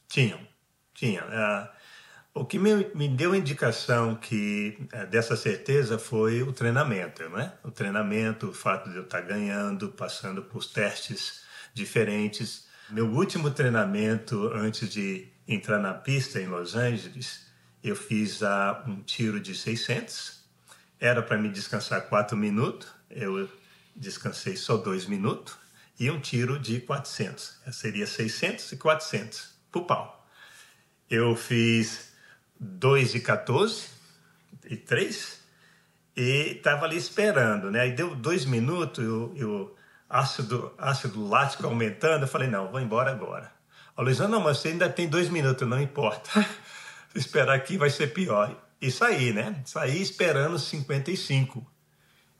Tinha, 0.07 0.39
tinha. 0.93 1.21
Uh, 1.25 1.78
o 2.33 2.45
que 2.45 2.59
me, 2.59 2.87
me 2.93 3.07
deu 3.07 3.33
indicação 3.33 4.15
que 4.15 4.77
uh, 4.93 5.07
dessa 5.07 5.35
certeza 5.35 5.97
foi 5.97 6.43
o 6.43 6.53
treinamento, 6.53 7.27
né? 7.29 7.53
O 7.63 7.71
treinamento, 7.71 8.49
o 8.49 8.53
fato 8.53 8.89
de 8.89 8.97
eu 8.97 9.03
estar 9.03 9.21
ganhando, 9.21 9.89
passando 9.89 10.43
por 10.43 10.63
testes 10.63 11.43
diferentes. 11.73 12.67
Meu 12.89 13.07
último 13.07 13.49
treinamento 13.51 14.51
antes 14.53 14.89
de 14.89 15.27
entrar 15.47 15.79
na 15.79 15.93
pista 15.93 16.39
em 16.39 16.47
Los 16.47 16.75
Angeles, 16.75 17.47
eu 17.83 17.95
fiz 17.95 18.41
uh, 18.41 18.87
um 18.87 19.01
tiro 19.01 19.39
de 19.39 19.55
600. 19.55 20.39
Era 20.99 21.21
para 21.21 21.37
me 21.37 21.49
descansar 21.49 22.07
quatro 22.07 22.37
minutos, 22.37 22.87
eu 23.09 23.49
descansei 23.95 24.55
só 24.55 24.77
dois 24.77 25.05
minutos. 25.05 25.57
E 25.99 26.09
um 26.09 26.19
tiro 26.19 26.57
de 26.57 26.79
400. 26.79 27.59
Seria 27.73 28.07
600 28.07 28.71
e 28.71 28.77
400 28.77 29.49
pro 29.69 29.83
pau. 29.83 30.25
Eu 31.09 31.35
fiz 31.35 32.08
2 32.59 33.13
de 33.13 33.19
14 33.19 33.87
e 34.65 34.75
3 34.75 35.39
e 36.15 36.57
estava 36.57 36.85
ali 36.85 36.97
esperando, 36.97 37.71
né? 37.71 37.81
Aí 37.81 37.91
deu 37.93 38.13
dois 38.13 38.43
minutos, 38.43 39.05
e 39.35 39.43
o 39.45 39.73
ácido, 40.09 40.73
ácido 40.77 41.25
lático 41.25 41.65
aumentando. 41.65 42.23
Eu 42.23 42.27
falei, 42.27 42.49
não, 42.49 42.69
vou 42.69 42.81
embora 42.81 43.11
agora. 43.11 43.49
A 43.95 44.01
Luizão, 44.01 44.27
não, 44.27 44.41
mas 44.41 44.57
você 44.57 44.69
ainda 44.69 44.89
tem 44.89 45.07
dois 45.07 45.29
minutos, 45.29 45.67
não 45.67 45.81
importa. 45.81 46.45
Esperar 47.15 47.55
aqui 47.55 47.77
vai 47.77 47.89
ser 47.89 48.07
pior. 48.07 48.53
E 48.81 48.91
saí, 48.91 49.31
né? 49.31 49.61
Saí 49.65 50.01
esperando 50.01 50.59
55 50.59 51.65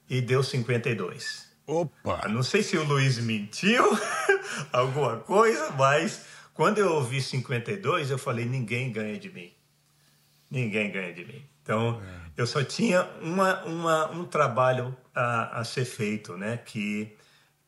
e 0.09 0.21
deu 0.21 0.43
52. 0.43 1.47
Opa! 1.65 2.27
Não 2.27 2.43
sei 2.43 2.63
se 2.63 2.77
o 2.77 2.83
Luiz 2.83 3.17
mentiu 3.19 3.85
alguma 4.71 5.17
coisa, 5.17 5.71
mas 5.71 6.25
quando 6.53 6.79
eu 6.79 6.93
ouvi 6.93 7.21
52, 7.21 8.09
eu 8.09 8.17
falei: 8.17 8.45
ninguém 8.45 8.91
ganha 8.91 9.19
de 9.19 9.29
mim. 9.29 9.53
Ninguém 10.49 10.91
ganha 10.91 11.13
de 11.13 11.25
mim. 11.25 11.45
Então, 11.61 12.01
é. 12.01 12.31
eu 12.41 12.47
só 12.47 12.63
tinha 12.63 13.03
uma, 13.21 13.63
uma, 13.63 14.11
um 14.11 14.25
trabalho 14.25 14.95
a, 15.13 15.59
a 15.59 15.63
ser 15.63 15.85
feito, 15.85 16.35
né? 16.35 16.57
Que, 16.57 17.15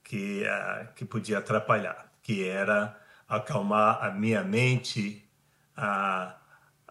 que, 0.03 0.45
a, 0.45 0.87
que 0.95 1.05
podia 1.05 1.37
atrapalhar, 1.37 2.11
que 2.23 2.47
era 2.47 2.97
acalmar 3.27 4.03
a 4.03 4.11
minha 4.11 4.43
mente, 4.43 5.23
a, 5.77 6.35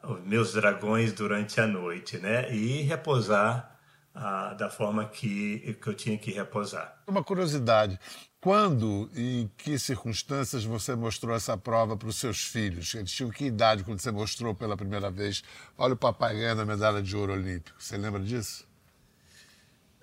os 0.04 0.20
meus 0.24 0.52
dragões 0.52 1.12
durante 1.12 1.60
a 1.60 1.66
noite, 1.66 2.18
né? 2.18 2.52
E 2.54 2.82
repousar 2.82 3.76
ah, 4.14 4.54
da 4.54 4.70
forma 4.70 5.04
que, 5.06 5.76
que 5.80 5.88
eu 5.88 5.94
tinha 5.94 6.18
que 6.18 6.30
repousar. 6.30 6.96
Uma 7.06 7.22
curiosidade: 7.22 7.98
quando 8.40 9.10
e 9.14 9.42
em 9.42 9.50
que 9.56 9.78
circunstâncias 9.78 10.64
você 10.64 10.94
mostrou 10.94 11.36
essa 11.36 11.56
prova 11.58 11.96
para 11.96 12.08
os 12.08 12.16
seus 12.16 12.42
filhos? 12.42 12.94
Eles 12.94 13.12
tinham 13.12 13.30
que 13.30 13.44
idade 13.44 13.84
quando 13.84 14.00
você 14.00 14.10
mostrou 14.10 14.54
pela 14.54 14.76
primeira 14.76 15.10
vez? 15.10 15.42
Olha 15.76 15.94
o 15.94 15.96
papai 15.96 16.34
ganhando 16.34 16.62
a 16.62 16.64
medalha 16.64 17.02
de 17.02 17.14
ouro 17.14 17.34
olímpico. 17.34 17.76
Você 17.78 17.98
lembra 17.98 18.20
disso? 18.20 18.66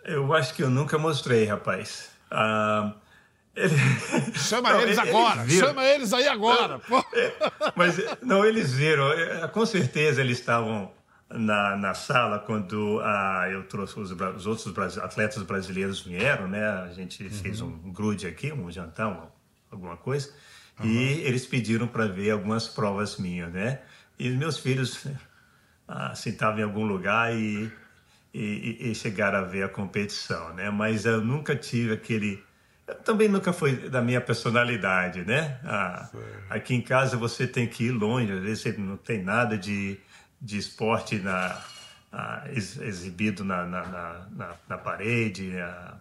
Eu 0.05 0.33
acho 0.33 0.53
que 0.53 0.63
eu 0.63 0.69
nunca 0.69 0.97
mostrei, 0.97 1.45
rapaz. 1.45 2.11
Ah, 2.29 2.93
ele... 3.55 3.75
Chama 4.35 4.71
não, 4.71 4.81
eles 4.81 4.97
agora, 4.99 5.41
eles 5.41 5.59
chama 5.59 5.83
eles 5.83 6.13
aí 6.13 6.27
agora. 6.27 6.79
Mas 7.75 7.97
não, 8.21 8.45
eles 8.45 8.71
viram. 8.71 9.07
Com 9.51 9.65
certeza 9.65 10.21
eles 10.21 10.37
estavam 10.39 10.91
na, 11.29 11.75
na 11.75 11.93
sala 11.93 12.39
quando 12.39 12.99
ah, 13.03 13.47
eu 13.51 13.63
trouxe 13.63 13.99
os, 13.99 14.11
os 14.11 14.45
outros 14.45 14.97
atletas 14.97 15.43
brasileiros 15.43 16.01
vieram, 16.01 16.47
né? 16.47 16.65
A 16.65 16.93
gente 16.93 17.23
uhum. 17.23 17.29
fez 17.29 17.61
um 17.61 17.91
grude 17.91 18.27
aqui, 18.27 18.51
um 18.51 18.71
jantar, 18.71 19.07
uma, 19.09 19.31
alguma 19.69 19.97
coisa, 19.97 20.29
uhum. 20.79 20.85
e 20.85 21.21
eles 21.21 21.45
pediram 21.45 21.87
para 21.87 22.05
ver 22.07 22.31
algumas 22.31 22.67
provas 22.67 23.17
minhas, 23.17 23.51
né? 23.51 23.81
E 24.17 24.29
meus 24.29 24.57
filhos 24.57 25.05
ah, 25.87 26.15
sentavam 26.15 26.59
em 26.59 26.63
algum 26.63 26.85
lugar 26.85 27.35
e, 27.35 27.71
e, 28.33 28.89
e, 28.89 28.95
chegaram 28.95 29.39
a 29.39 29.43
ver 29.43 29.63
a 29.63 29.69
competição, 29.69 30.53
né? 30.53 30.69
Mas 30.69 31.05
eu 31.05 31.21
nunca 31.21 31.55
tive 31.55 31.93
aquele 31.93 32.41
também 33.03 33.27
nunca 33.27 33.51
foi 33.51 33.89
da 33.89 34.01
minha 34.01 34.21
personalidade, 34.21 35.25
né? 35.25 35.59
Ah, 35.65 36.09
aqui 36.49 36.73
em 36.73 36.81
casa 36.81 37.17
você 37.17 37.45
tem 37.45 37.67
que 37.67 37.83
ir 37.83 37.91
longe, 37.91 38.31
às 38.31 38.39
vezes 38.39 38.61
você 38.61 38.71
não 38.77 38.95
tem 38.95 39.21
nada 39.21 39.57
de 39.57 39.99
de 40.41 40.57
esporte 40.57 41.17
na, 41.19 41.61
ex, 42.53 42.77
exibido 42.77 43.43
na, 43.43 43.65
na, 43.65 43.85
na, 43.85 44.55
na 44.67 44.77
parede, 44.77 45.53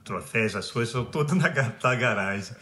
troféus, 0.05 0.55
as 0.55 0.71
coisas, 0.71 0.93
são 0.93 1.05
tudo 1.05 1.35
na, 1.35 1.49
na 1.51 1.95
garagem. 1.95 2.55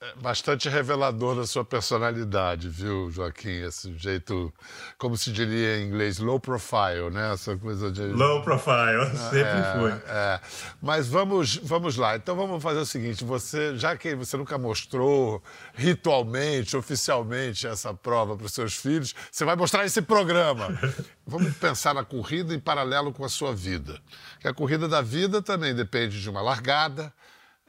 É 0.00 0.14
bastante 0.22 0.68
revelador 0.68 1.34
da 1.34 1.44
sua 1.44 1.64
personalidade, 1.64 2.68
viu, 2.68 3.10
Joaquim? 3.10 3.62
Esse 3.64 3.92
jeito, 3.98 4.54
como 4.96 5.16
se 5.16 5.32
diria 5.32 5.78
em 5.78 5.88
inglês, 5.88 6.20
low 6.20 6.38
profile, 6.38 7.10
né? 7.10 7.32
Essa 7.32 7.56
coisa 7.56 7.90
de. 7.90 8.02
Low 8.02 8.40
profile, 8.44 9.10
sempre 9.28 9.40
é, 9.40 9.74
foi. 9.76 9.90
É. 10.06 10.40
Mas 10.80 11.08
vamos, 11.08 11.56
vamos 11.56 11.96
lá. 11.96 12.14
Então 12.14 12.36
vamos 12.36 12.62
fazer 12.62 12.78
o 12.78 12.86
seguinte: 12.86 13.24
você, 13.24 13.76
já 13.76 13.96
que 13.96 14.14
você 14.14 14.36
nunca 14.36 14.56
mostrou 14.56 15.42
ritualmente, 15.74 16.76
oficialmente 16.76 17.66
essa 17.66 17.92
prova 17.92 18.36
para 18.36 18.46
os 18.46 18.52
seus 18.52 18.76
filhos, 18.76 19.12
você 19.32 19.44
vai 19.44 19.56
mostrar 19.56 19.84
esse 19.84 20.00
programa. 20.00 20.78
vamos 21.26 21.56
pensar 21.56 21.92
na 21.92 22.04
corrida 22.04 22.54
em 22.54 22.60
paralelo 22.60 23.12
com 23.12 23.24
a 23.24 23.28
sua 23.28 23.52
vida. 23.52 24.00
Que 24.38 24.46
a 24.46 24.54
corrida 24.54 24.86
da 24.86 25.02
vida 25.02 25.42
também 25.42 25.74
depende 25.74 26.22
de 26.22 26.30
uma 26.30 26.40
largada 26.40 27.12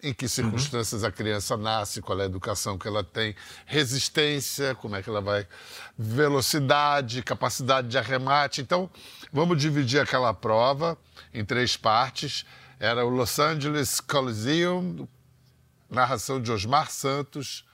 em 0.01 0.13
que 0.13 0.27
circunstâncias 0.27 1.01
uhum. 1.01 1.09
a 1.09 1.11
criança 1.11 1.57
nasce, 1.57 2.01
qual 2.01 2.19
é 2.19 2.23
a 2.23 2.25
educação 2.25 2.77
que 2.77 2.87
ela 2.87 3.03
tem, 3.03 3.35
resistência, 3.65 4.75
como 4.75 4.95
é 4.95 5.01
que 5.01 5.09
ela 5.09 5.21
vai, 5.21 5.45
velocidade, 5.97 7.21
capacidade 7.21 7.87
de 7.87 7.97
arremate. 7.97 8.61
Então, 8.61 8.89
vamos 9.31 9.59
dividir 9.59 9.99
aquela 9.99 10.33
prova 10.33 10.97
em 11.33 11.43
três 11.43 11.75
partes. 11.75 12.45
Era 12.79 13.05
o 13.05 13.09
Los 13.09 13.37
Angeles 13.39 13.99
Coliseum, 13.99 15.07
narração 15.89 16.41
de 16.41 16.51
Osmar 16.51 16.89
Santos. 16.89 17.65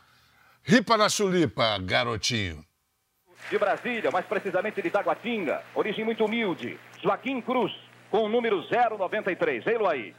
Ripa 0.64 0.98
na 0.98 1.10
chulipa, 1.10 1.78
garotinho. 1.78 2.66
De 3.52 3.60
Brasília, 3.60 4.10
mais 4.10 4.26
precisamente 4.26 4.82
de 4.82 4.90
Taguatinga, 4.90 5.62
origem 5.76 6.04
muito 6.04 6.26
humilde, 6.26 6.80
Joaquim 7.04 7.40
Cruz, 7.40 7.72
com 8.10 8.24
o 8.24 8.30
número 8.30 8.64
093. 8.68 9.68
Ei-lo 9.68 9.88
aí. 9.88 10.16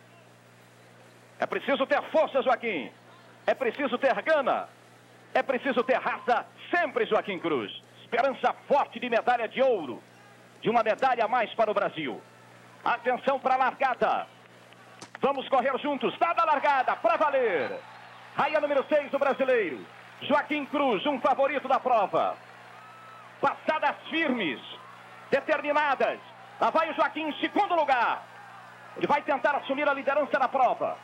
É 1.39 1.47
preciso 1.47 1.87
ter 1.87 2.03
força, 2.11 2.43
Joaquim. 2.43 2.91
É 3.47 3.55
preciso 3.55 3.99
ter 3.99 4.15
gana. 4.23 4.69
É 5.35 5.43
preciso 5.43 5.85
ter 5.85 5.99
raça, 5.99 6.47
sempre, 6.71 7.05
Joaquim 7.07 7.39
Cruz. 7.39 7.71
Esperança 8.01 8.55
forte 8.67 8.99
de 8.99 9.11
medalha 9.11 9.47
de 9.47 9.61
ouro. 9.63 10.03
De 10.63 10.71
uma 10.71 10.83
medalha 10.83 11.25
a 11.25 11.29
mais 11.29 11.53
para 11.55 11.71
o 11.71 11.75
Brasil. 11.75 12.21
Atenção 12.85 13.39
para 13.39 13.55
a 13.55 13.59
largada. 13.59 14.27
Vamos 15.21 15.49
correr 15.49 15.77
juntos. 15.79 16.17
Dada 16.19 16.43
a 16.43 16.47
largada, 16.47 16.97
para 16.97 17.17
valer. 17.17 17.79
Raia 18.35 18.61
número 18.61 18.85
6 18.89 19.11
do 19.11 19.19
brasileiro. 19.19 19.85
Joaquim 20.23 20.65
Cruz, 20.67 21.05
um 21.07 21.21
favorito 21.21 21.69
da 21.69 21.79
prova. 21.79 22.37
Passadas 23.41 23.97
firmes, 24.09 24.61
determinadas. 25.31 26.19
Lá 26.61 26.71
vai 26.71 26.91
o 26.91 26.95
Joaquim 26.95 27.29
em 27.29 27.41
segundo 27.41 27.75
lugar. 27.75 28.23
Ele 28.97 29.07
vai 29.07 29.21
tentar 29.21 29.55
assumir 29.57 29.87
a 29.87 29.93
liderança 29.93 30.39
na 30.39 30.49
prova. 30.49 30.97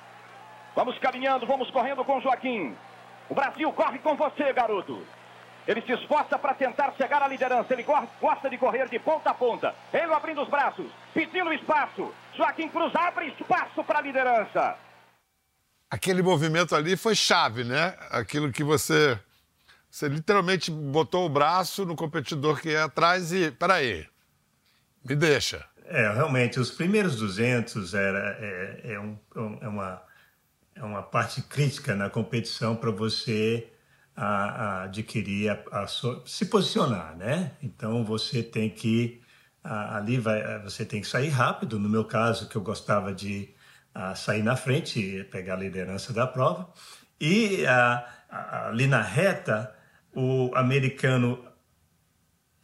Vamos 0.74 0.98
caminhando, 0.98 1.46
vamos 1.46 1.70
correndo 1.70 2.04
com 2.04 2.18
o 2.18 2.20
Joaquim. 2.20 2.74
O 3.28 3.34
Brasil 3.34 3.70
corre 3.72 3.98
com 3.98 4.16
você, 4.16 4.52
garoto. 4.52 5.06
Ele 5.66 5.80
se 5.82 5.92
esforça 5.92 6.38
para 6.38 6.54
tentar 6.54 6.92
chegar 6.92 7.22
à 7.22 7.28
liderança. 7.28 7.72
Ele 7.72 7.84
gosta 8.20 8.50
de 8.50 8.58
correr 8.58 8.88
de 8.88 8.98
ponta 8.98 9.30
a 9.30 9.34
ponta. 9.34 9.74
Ele 9.92 10.12
abrindo 10.12 10.42
os 10.42 10.48
braços, 10.48 10.90
pedindo 11.14 11.52
espaço. 11.52 12.12
Joaquim 12.36 12.68
Cruz 12.68 12.92
abre 12.94 13.28
espaço 13.28 13.84
para 13.84 13.98
a 13.98 14.02
liderança. 14.02 14.76
Aquele 15.90 16.22
movimento 16.22 16.74
ali 16.74 16.96
foi 16.96 17.14
chave, 17.14 17.64
né? 17.64 17.94
Aquilo 18.10 18.50
que 18.50 18.64
você. 18.64 19.18
Você 19.90 20.08
literalmente 20.08 20.70
botou 20.70 21.26
o 21.26 21.28
braço 21.28 21.84
no 21.84 21.94
competidor 21.94 22.60
que 22.60 22.70
ia 22.70 22.84
atrás 22.84 23.30
e. 23.30 23.50
Peraí, 23.50 24.08
me 25.04 25.14
deixa. 25.14 25.64
É, 25.84 26.10
realmente, 26.14 26.58
os 26.58 26.70
primeiros 26.70 27.16
200 27.16 27.92
era, 27.92 28.36
é, 28.40 28.94
é, 28.94 29.00
um, 29.00 29.18
é 29.60 29.68
uma 29.68 30.02
é 30.02 30.11
uma 30.86 31.02
parte 31.02 31.42
crítica 31.42 31.94
na 31.94 32.10
competição 32.10 32.76
para 32.76 32.90
você 32.90 33.68
a, 34.16 34.26
a 34.26 34.82
adquirir, 34.84 35.50
a, 35.50 35.86
se 35.86 36.46
posicionar, 36.46 37.16
né? 37.16 37.52
Então 37.62 38.04
você 38.04 38.42
tem 38.42 38.68
que 38.70 39.22
ali 39.62 40.18
vai, 40.18 40.60
você 40.62 40.84
tem 40.84 41.00
que 41.00 41.06
sair 41.06 41.28
rápido. 41.28 41.78
No 41.78 41.88
meu 41.88 42.04
caso, 42.04 42.48
que 42.48 42.56
eu 42.56 42.62
gostava 42.62 43.12
de 43.12 43.48
sair 44.16 44.42
na 44.42 44.56
frente 44.56 45.26
pegar 45.30 45.54
a 45.54 45.58
liderança 45.58 46.12
da 46.12 46.26
prova. 46.26 46.68
E 47.20 47.64
ali 48.28 48.86
na 48.86 49.02
reta, 49.02 49.72
o 50.14 50.50
americano 50.54 51.44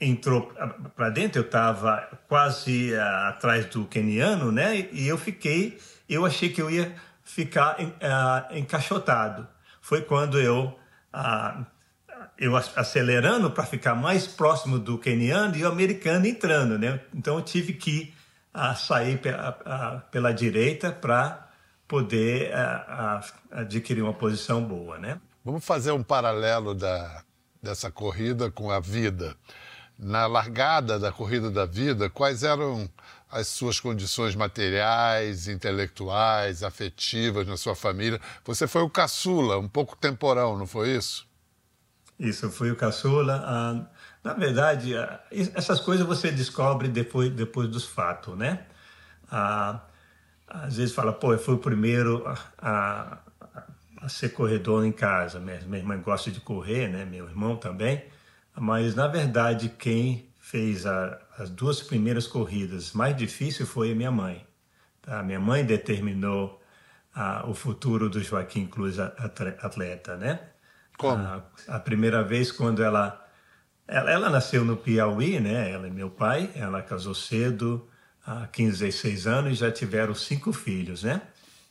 entrou 0.01 0.53
para 0.97 1.11
dentro. 1.11 1.41
Eu 1.41 1.47
estava 1.47 2.09
quase 2.27 2.95
atrás 2.97 3.67
do 3.67 3.85
keniano, 3.85 4.51
né? 4.51 4.89
E 4.93 5.07
eu 5.07 5.17
fiquei, 5.17 5.79
eu 6.09 6.27
achei 6.27 6.49
que 6.49 6.61
eu 6.61 6.71
ia 6.71 6.95
ficar 7.29 7.77
uh, 7.79 8.57
encaixotado. 8.57 9.47
Foi 9.83 10.01
quando 10.01 10.41
eu, 10.41 10.75
uh, 11.15 11.67
eu 12.39 12.57
acelerando 12.57 13.51
para 13.51 13.65
ficar 13.65 13.95
mais 13.95 14.27
próximo 14.27 14.79
do 14.79 14.99
keniano 14.99 15.55
e 15.55 15.63
o 15.63 15.69
americano 15.69 16.27
entrando, 16.27 16.79
né? 16.79 17.01
Então 17.15 17.37
eu 17.37 17.43
tive 17.43 17.75
que 17.75 18.15
uh, 18.55 18.75
sair 18.75 19.21
pela 20.11 20.33
direita 20.33 20.91
para 20.91 21.47
poder 21.87 22.53
adquirir 23.51 24.03
uma 24.03 24.13
posição 24.13 24.63
boa, 24.63 24.99
né? 24.99 25.19
Vamos 25.43 25.65
fazer 25.65 25.93
um 25.93 26.03
paralelo 26.03 26.75
da, 26.75 27.23
dessa 27.63 27.91
corrida 27.91 28.51
com 28.51 28.71
a 28.71 28.79
vida. 28.79 29.35
Na 29.99 30.27
largada 30.27 30.99
da 30.99 31.11
corrida 31.11 31.51
da 31.51 31.65
vida, 31.65 32.11
quais 32.11 32.43
eram 32.43 32.89
as 33.31 33.49
suas 33.49 33.79
condições 33.79 34.35
materiais, 34.35 35.49
intelectuais, 35.49 36.63
afetivas 36.63 37.47
na 37.47 37.57
sua 37.57 37.75
família. 37.75 38.21
Você 38.45 38.67
foi 38.67 38.83
o 38.83 38.91
caçula, 38.91 39.59
um 39.59 39.69
pouco 39.69 39.97
temporão, 39.97 40.57
não 40.57 40.67
foi 40.67 40.97
isso? 40.97 41.27
Isso, 42.19 42.51
fui 42.51 42.71
o 42.71 42.77
caçula. 42.77 43.43
Ah, 43.45 43.87
na 44.25 44.35
verdade, 44.35 44.97
ah, 44.97 45.21
essas 45.55 45.79
coisas 45.81 46.07
você 46.07 46.33
descobre 46.33 46.89
depois, 46.89 47.31
depois 47.31 47.69
dos 47.69 47.85
fatos, 47.85 48.37
né? 48.37 48.67
Ah, 49.31 49.81
às 50.49 50.77
vezes 50.77 50.95
fala, 50.95 51.13
pô, 51.13 51.33
eu 51.33 51.39
fui 51.39 51.55
o 51.55 51.59
primeiro 51.59 52.27
a, 52.27 52.39
a, 52.59 53.19
a 53.99 54.09
ser 54.09 54.31
corredor 54.31 54.85
em 54.85 54.93
casa. 54.93 55.39
Minha, 55.39 55.61
minha 55.61 55.79
irmã 55.79 55.99
gosta 56.01 56.31
de 56.31 56.41
correr, 56.41 56.89
né? 56.89 57.05
Meu 57.05 57.29
irmão 57.29 57.57
também. 57.57 58.05
Mas, 58.57 58.95
na 58.95 59.07
verdade, 59.07 59.69
quem 59.69 60.28
fez 60.51 60.87
a, 60.87 61.19
as 61.37 61.51
duas 61.51 61.83
primeiras 61.83 62.27
corridas. 62.27 62.95
Mais 62.95 63.15
difícil 63.15 63.67
foi 63.67 63.93
a 63.93 63.95
minha 63.95 64.11
mãe. 64.11 64.47
Tá? 65.03 65.23
Minha 65.23 65.39
mãe 65.39 65.63
determinou 65.63 66.63
ah, 67.15 67.45
o 67.47 67.53
futuro 67.53 68.09
do 68.09 68.23
Joaquim 68.23 68.67
Cruz 68.67 68.99
atleta, 68.99 70.17
né? 70.17 70.41
Como? 70.97 71.23
A, 71.23 71.45
a 71.69 71.79
primeira 71.79 72.23
vez 72.23 72.51
quando 72.51 72.83
ela, 72.83 73.23
ela, 73.87 74.11
ela 74.11 74.31
nasceu 74.31 74.65
no 74.65 74.75
Piauí, 74.75 75.39
né? 75.39 75.71
Ela 75.71 75.87
e 75.87 75.91
meu 75.91 76.09
pai. 76.09 76.51
Ela 76.55 76.81
casou 76.81 77.15
cedo, 77.15 77.87
há 78.27 78.47
15, 78.47 78.87
16 78.87 79.27
anos, 79.27 79.59
já 79.59 79.71
tiveram 79.71 80.15
cinco 80.15 80.51
filhos, 80.51 81.03
né? 81.03 81.21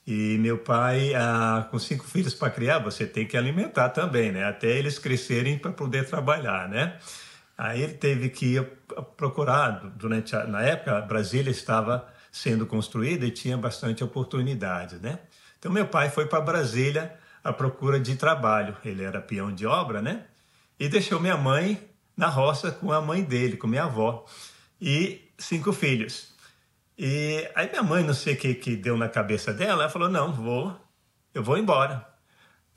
E 0.05 0.37
meu 0.37 0.59
pai, 0.59 1.15
ah, 1.15 1.67
com 1.71 1.79
cinco 1.79 2.05
filhos 2.05 2.35
para 2.35 2.51
criar, 2.51 2.77
você 2.77 3.07
tem 3.07 3.25
que 3.25 3.35
alimentar 3.35 3.89
também, 3.89 4.31
né? 4.31 4.43
Até 4.45 4.67
eles 4.69 4.99
crescerem 4.99 5.57
para 5.57 5.71
poder 5.71 6.07
trabalhar, 6.07 6.69
né? 6.69 6.99
Aí 7.57 7.81
ele 7.81 7.93
teve 7.93 8.29
que 8.29 8.61
procurar, 9.15 9.89
durante 9.95 10.35
a, 10.35 10.45
na 10.45 10.61
época, 10.61 11.01
Brasília 11.01 11.49
estava 11.49 12.07
sendo 12.31 12.67
construída 12.67 13.25
e 13.25 13.31
tinha 13.31 13.57
bastante 13.57 14.03
oportunidade, 14.03 14.97
né? 14.97 15.19
Então 15.57 15.71
meu 15.71 15.87
pai 15.87 16.09
foi 16.09 16.27
para 16.27 16.39
Brasília 16.39 17.17
à 17.43 17.51
procura 17.51 17.99
de 17.99 18.15
trabalho. 18.15 18.77
Ele 18.85 19.03
era 19.03 19.19
peão 19.19 19.51
de 19.51 19.65
obra, 19.65 20.01
né? 20.01 20.25
E 20.79 20.87
deixou 20.87 21.19
minha 21.19 21.35
mãe 21.35 21.89
na 22.15 22.27
roça 22.27 22.71
com 22.71 22.91
a 22.91 23.01
mãe 23.01 23.23
dele, 23.23 23.57
com 23.57 23.65
minha 23.65 23.85
avó, 23.85 24.25
e 24.79 25.31
cinco 25.37 25.73
filhos. 25.73 26.35
E 26.97 27.49
aí 27.55 27.69
minha 27.69 27.83
mãe, 27.83 28.03
não 28.03 28.13
sei 28.13 28.33
o 28.33 28.37
que, 28.37 28.53
que 28.55 28.75
deu 28.75 28.97
na 28.97 29.09
cabeça 29.09 29.53
dela, 29.53 29.83
ela 29.83 29.89
falou, 29.89 30.09
não, 30.09 30.31
vou, 30.31 30.79
eu 31.33 31.43
vou 31.43 31.57
embora. 31.57 32.07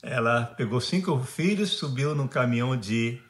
Ela 0.03 0.45
pegou 0.57 0.81
cinco 0.81 1.19
filhos, 1.23 1.71
subiu 1.71 2.15
num 2.15 2.29
caminhão 2.29 2.77
de 2.77 3.21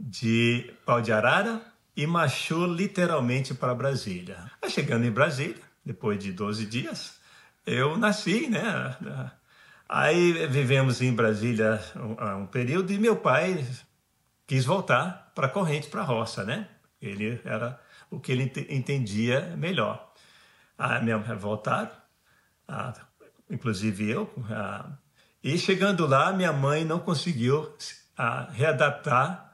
de 0.00 0.72
pau 0.86 1.02
de 1.02 1.12
arara 1.12 1.60
e 1.94 2.06
marchou 2.06 2.66
literalmente 2.66 3.52
para 3.52 3.74
Brasília. 3.74 4.50
Mas 4.62 4.72
chegando 4.72 5.04
em 5.04 5.10
Brasília, 5.10 5.60
depois 5.84 6.18
de 6.18 6.32
12 6.32 6.64
dias, 6.64 7.20
eu 7.66 7.98
nasci, 7.98 8.48
né? 8.48 8.96
Aí 9.86 10.46
vivemos 10.46 11.02
em 11.02 11.12
Brasília 11.12 11.78
um, 11.96 12.42
um 12.42 12.46
período 12.46 12.92
e 12.92 12.98
meu 12.98 13.16
pai 13.16 13.66
quis 14.46 14.64
voltar 14.64 15.30
para 15.34 15.46
a 15.46 15.50
corrente, 15.50 15.88
para 15.88 16.00
a 16.00 16.04
roça, 16.04 16.44
né? 16.44 16.68
Ele 17.00 17.38
era 17.44 17.78
o 18.10 18.18
que 18.18 18.32
ele 18.32 18.50
entendia 18.70 19.54
melhor. 19.58 20.12
A 20.78 20.98
minha 21.00 21.18
voltaram, 21.18 21.90
a, 22.66 22.94
inclusive 23.50 24.08
eu, 24.08 24.32
a, 24.50 24.90
e 25.44 25.58
chegando 25.58 26.06
lá, 26.06 26.32
minha 26.32 26.52
mãe 26.52 26.84
não 26.84 26.98
conseguiu 26.98 27.74
a, 28.16 28.48
readaptar 28.50 29.49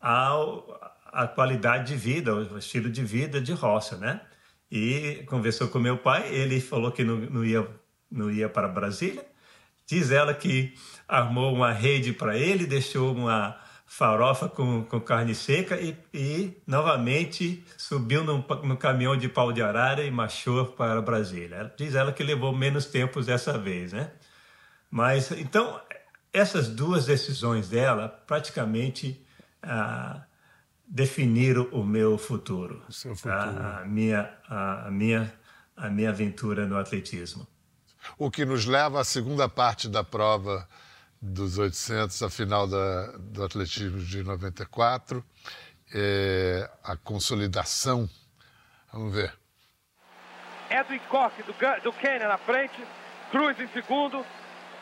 a 0.00 1.26
qualidade 1.26 1.88
de 1.88 1.96
vida, 1.96 2.34
o 2.34 2.58
estilo 2.58 2.90
de 2.90 3.04
vida 3.04 3.40
de 3.40 3.52
roça, 3.52 3.96
né? 3.96 4.20
E 4.70 5.24
conversou 5.26 5.68
com 5.68 5.78
meu 5.78 5.98
pai, 5.98 6.32
ele 6.32 6.60
falou 6.60 6.92
que 6.92 7.02
não, 7.02 7.16
não 7.16 7.44
ia, 7.44 7.68
não 8.10 8.30
ia 8.30 8.48
para 8.48 8.68
Brasília. 8.68 9.24
Diz 9.86 10.12
ela 10.12 10.32
que 10.32 10.74
armou 11.08 11.52
uma 11.52 11.72
rede 11.72 12.12
para 12.12 12.38
ele, 12.38 12.64
deixou 12.64 13.12
uma 13.12 13.58
farofa 13.84 14.48
com, 14.48 14.84
com 14.84 15.00
carne 15.00 15.34
seca 15.34 15.80
e, 15.80 15.96
e 16.14 16.56
novamente 16.64 17.64
subiu 17.76 18.22
no, 18.22 18.38
no, 18.62 18.76
caminhão 18.76 19.16
de 19.16 19.28
pau 19.28 19.52
de 19.52 19.60
arara 19.60 20.04
e 20.04 20.10
marchou 20.12 20.64
para 20.64 21.02
Brasília. 21.02 21.72
Diz 21.76 21.96
ela 21.96 22.12
que 22.12 22.22
levou 22.22 22.56
menos 22.56 22.86
tempo 22.86 23.20
dessa 23.20 23.58
vez, 23.58 23.92
né? 23.92 24.12
Mas 24.88 25.32
então 25.32 25.80
essas 26.32 26.68
duas 26.68 27.06
decisões 27.06 27.68
dela 27.68 28.08
praticamente 28.08 29.26
a 29.62 30.22
definir 30.86 31.58
o 31.58 31.84
meu 31.84 32.18
futuro, 32.18 32.82
o 32.88 32.92
futuro. 32.92 33.32
A, 33.32 33.80
a, 33.80 33.84
minha, 33.84 34.32
a, 34.48 34.88
a, 34.88 34.90
minha, 34.90 35.32
a 35.76 35.88
minha 35.88 36.10
aventura 36.10 36.66
no 36.66 36.76
atletismo. 36.76 37.46
O 38.18 38.30
que 38.30 38.44
nos 38.44 38.66
leva 38.66 39.00
à 39.00 39.04
segunda 39.04 39.48
parte 39.48 39.88
da 39.88 40.02
prova 40.02 40.66
dos 41.20 41.58
800, 41.58 42.22
a 42.22 42.30
final 42.30 42.66
da, 42.66 43.12
do 43.18 43.44
atletismo 43.44 43.98
de 43.98 44.22
94, 44.22 45.24
é 45.94 46.68
a 46.82 46.96
consolidação. 46.96 48.08
Vamos 48.92 49.14
ver. 49.14 49.32
Edwin 50.70 51.00
Koch 51.08 51.34
do, 51.42 51.52
do 51.82 51.92
Quênia 51.92 52.28
na 52.28 52.38
frente, 52.38 52.82
Cruz 53.30 53.58
em 53.60 53.68
segundo, 53.68 54.24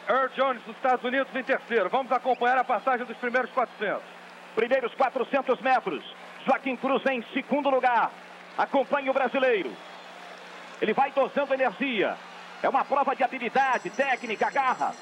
Earl 0.09 0.29
Jones 0.35 0.63
dos 0.65 0.77
Estados 0.77 1.05
Unidos 1.05 1.35
em 1.35 1.43
terceiro. 1.43 1.91
Vamos 1.91 2.11
acompanhar 2.13 2.59
a 2.59 2.65
passagem 2.65 3.05
dos 3.05 3.17
primeiros 3.19 3.51
400. 3.51 4.18
Primeiros 4.59 4.93
400 4.97 5.61
metros. 5.61 6.03
Joaquim 6.45 6.75
Cruz 6.75 7.07
em 7.07 7.23
segundo 7.33 7.71
lugar. 7.71 8.11
Acompanha 8.59 9.09
o 9.09 9.15
brasileiro. 9.15 9.71
Ele 10.83 10.93
vai 10.93 11.13
dosando 11.13 11.55
energia. 11.55 12.17
É 12.61 12.69
uma 12.69 12.85
prova 12.85 13.15
de 13.15 13.23
habilidade, 13.23 13.89
técnica, 13.91 14.51
garra. 14.51 14.93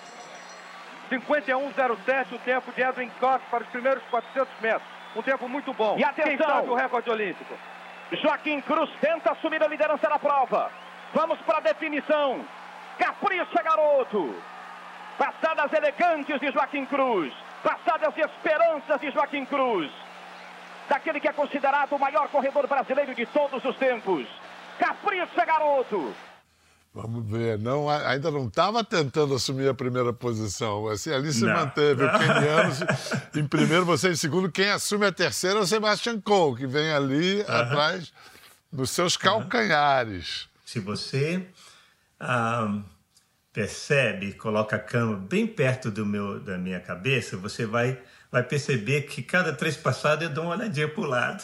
51,07 1.10 2.32
o 2.34 2.38
tempo 2.40 2.70
de 2.70 2.82
Edwin 2.82 3.10
Koch 3.18 3.42
para 3.50 3.64
os 3.64 3.70
primeiros 3.70 4.02
400 4.10 4.60
metros. 4.60 4.86
Um 5.16 5.22
tempo 5.22 5.48
muito 5.48 5.72
bom. 5.72 5.96
E 5.98 6.04
atenção! 6.04 6.36
Quem 6.36 6.36
sabe 6.36 6.68
o 6.68 6.74
recorde 6.74 7.08
olímpico? 7.08 7.54
Joaquim 8.12 8.60
Cruz 8.60 8.90
tenta 9.00 9.32
assumir 9.32 9.62
a 9.62 9.68
liderança 9.68 10.06
da 10.06 10.18
prova. 10.18 10.70
Vamos 11.14 11.38
para 11.40 11.56
a 11.56 11.62
definição. 11.62 12.44
Capricha, 12.98 13.62
garoto! 13.62 14.34
Passadas 15.16 15.72
elegantes 15.72 16.38
de 16.40 16.52
Joaquim 16.52 16.84
Cruz 16.84 17.32
passadas 17.62 18.16
esperanças 18.16 19.00
de 19.00 19.10
Joaquim 19.10 19.44
Cruz, 19.44 19.90
daquele 20.88 21.20
que 21.20 21.28
é 21.28 21.32
considerado 21.32 21.92
o 21.92 21.98
maior 21.98 22.28
corredor 22.28 22.66
brasileiro 22.66 23.14
de 23.14 23.26
todos 23.26 23.64
os 23.64 23.76
tempos. 23.76 24.26
Capricha, 24.78 25.44
garoto! 25.44 26.14
Vamos 26.94 27.28
ver, 27.30 27.58
não, 27.58 27.90
ainda 27.90 28.30
não 28.30 28.46
estava 28.46 28.82
tentando 28.82 29.34
assumir 29.34 29.68
a 29.68 29.74
primeira 29.74 30.14
posição. 30.14 30.88
Assim, 30.88 31.12
ali 31.12 31.30
se 31.30 31.44
não. 31.44 31.52
manteve 31.52 32.02
o 32.04 32.10
Keniano 32.10 32.74
em 33.34 33.46
primeiro, 33.46 33.84
você 33.84 34.10
em 34.10 34.16
segundo. 34.16 34.50
Quem 34.50 34.70
assume 34.70 35.04
a 35.04 35.12
terceira 35.12 35.58
é 35.58 35.62
o 35.62 35.66
Sebastian 35.66 36.18
Coe, 36.22 36.56
que 36.56 36.66
vem 36.66 36.90
ali 36.90 37.42
uh 37.42 37.44
-huh. 37.44 37.62
atrás 37.62 38.12
nos 38.72 38.90
seus 38.90 39.14
calcanhares. 39.14 40.48
Se 40.64 40.80
você 40.80 41.46
um, 42.20 42.82
percebe, 43.56 44.34
coloca 44.34 44.76
a 44.76 44.78
cama 44.78 45.16
bem 45.16 45.46
perto 45.46 45.90
do 45.90 46.04
meu, 46.04 46.38
da 46.38 46.58
minha 46.58 46.78
cabeça, 46.78 47.38
você 47.38 47.64
vai, 47.64 47.98
vai 48.30 48.42
perceber 48.42 49.06
que 49.06 49.22
cada 49.22 49.50
três 49.50 49.78
passadas 49.78 50.28
eu 50.28 50.34
dou 50.34 50.44
uma 50.44 50.56
olhadinha 50.56 50.86
para 50.86 51.00
o 51.00 51.06
lado. 51.06 51.42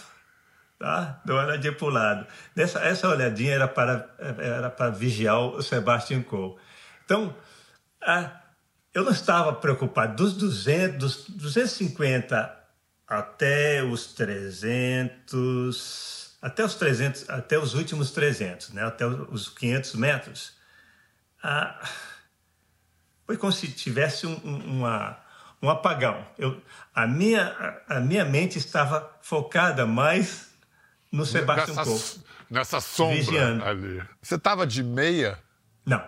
Tá? 0.79 1.22
Dou 1.25 1.37
uma 1.37 1.46
olhadinha 1.46 1.72
para 1.72 1.87
o 1.87 1.88
lado. 1.88 2.27
Essa, 2.55 2.81
essa 2.81 3.09
olhadinha 3.09 3.55
era 3.55 3.66
para, 3.66 4.14
era 4.18 4.68
para 4.68 4.90
vigiar 4.90 5.40
o 5.40 5.62
Sebastian 5.62 6.22
Coe. 6.22 6.57
Então, 7.03 7.35
a, 8.03 8.42
eu 8.92 9.05
não 9.05 9.12
estava 9.12 9.55
preocupado. 9.55 10.14
Dos 10.14 10.35
200, 10.35 10.98
dos 10.98 11.31
250 11.31 12.59
até 13.09 13.83
os 13.83 14.12
300, 14.12 16.37
até 16.42 16.62
os 16.62 16.75
300, 16.75 17.31
até 17.31 17.59
os 17.59 17.72
últimos 17.72 18.11
300, 18.11 18.75
né? 18.75 18.85
até 18.85 19.07
os 19.07 19.48
500 19.48 19.94
metros, 19.94 20.62
ah, 21.42 21.88
foi 23.26 23.37
como 23.37 23.52
se 23.52 23.68
tivesse 23.68 24.26
um, 24.26 24.37
uma, 24.44 25.18
um 25.61 25.68
apagão. 25.70 26.24
Eu, 26.38 26.61
a, 26.94 27.07
minha, 27.07 27.83
a, 27.88 28.00
minha 28.00 28.24
mente 28.24 28.59
estava 28.59 29.18
focada 29.22 29.87
mais 29.87 30.50
no 31.11 31.24
Sebastião 31.24 31.76
nessa, 31.76 32.20
Nessa 32.50 32.81
sombra 32.81 33.16
vigiando. 33.16 33.64
ali. 33.64 34.02
Você 34.20 34.35
estava 34.35 34.66
de 34.66 34.83
meia? 34.83 35.38
Não. 35.85 36.05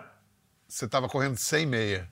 você 0.67 0.85
estava 0.85 1.09
correndo 1.09 1.37
sem 1.37 1.65
meia. 1.65 2.07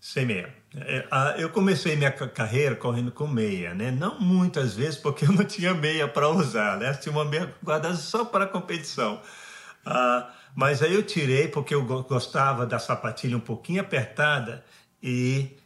Sem 0.00 0.26
meia. 0.26 0.52
É, 0.74 1.06
eu 1.38 1.48
comecei 1.50 1.94
minha 1.94 2.10
carreira 2.10 2.74
correndo 2.74 3.12
com 3.12 3.28
meia, 3.28 3.72
né? 3.72 3.90
Não 3.90 4.18
muitas 4.18 4.74
vezes, 4.74 4.98
porque 4.98 5.24
eu 5.24 5.32
não 5.32 5.44
tinha 5.44 5.72
meia 5.74 6.08
para 6.08 6.28
usar, 6.28 6.78
né? 6.78 6.90
Eu 6.90 7.00
tinha 7.00 7.12
uma 7.12 7.24
meia 7.24 7.54
guardada 7.62 7.94
só 7.94 8.24
para 8.24 8.44
a 8.44 8.48
competição. 8.48 9.22
Ah, 9.84 10.30
mas 10.54 10.82
aí 10.82 10.94
eu 10.94 11.02
tirei 11.02 11.48
porque 11.48 11.74
eu 11.74 11.84
gostava 11.84 12.66
da 12.66 12.78
sapatilha 12.78 13.36
um 13.36 13.40
pouquinho 13.40 13.80
apertada 13.80 14.64
e 15.02 15.56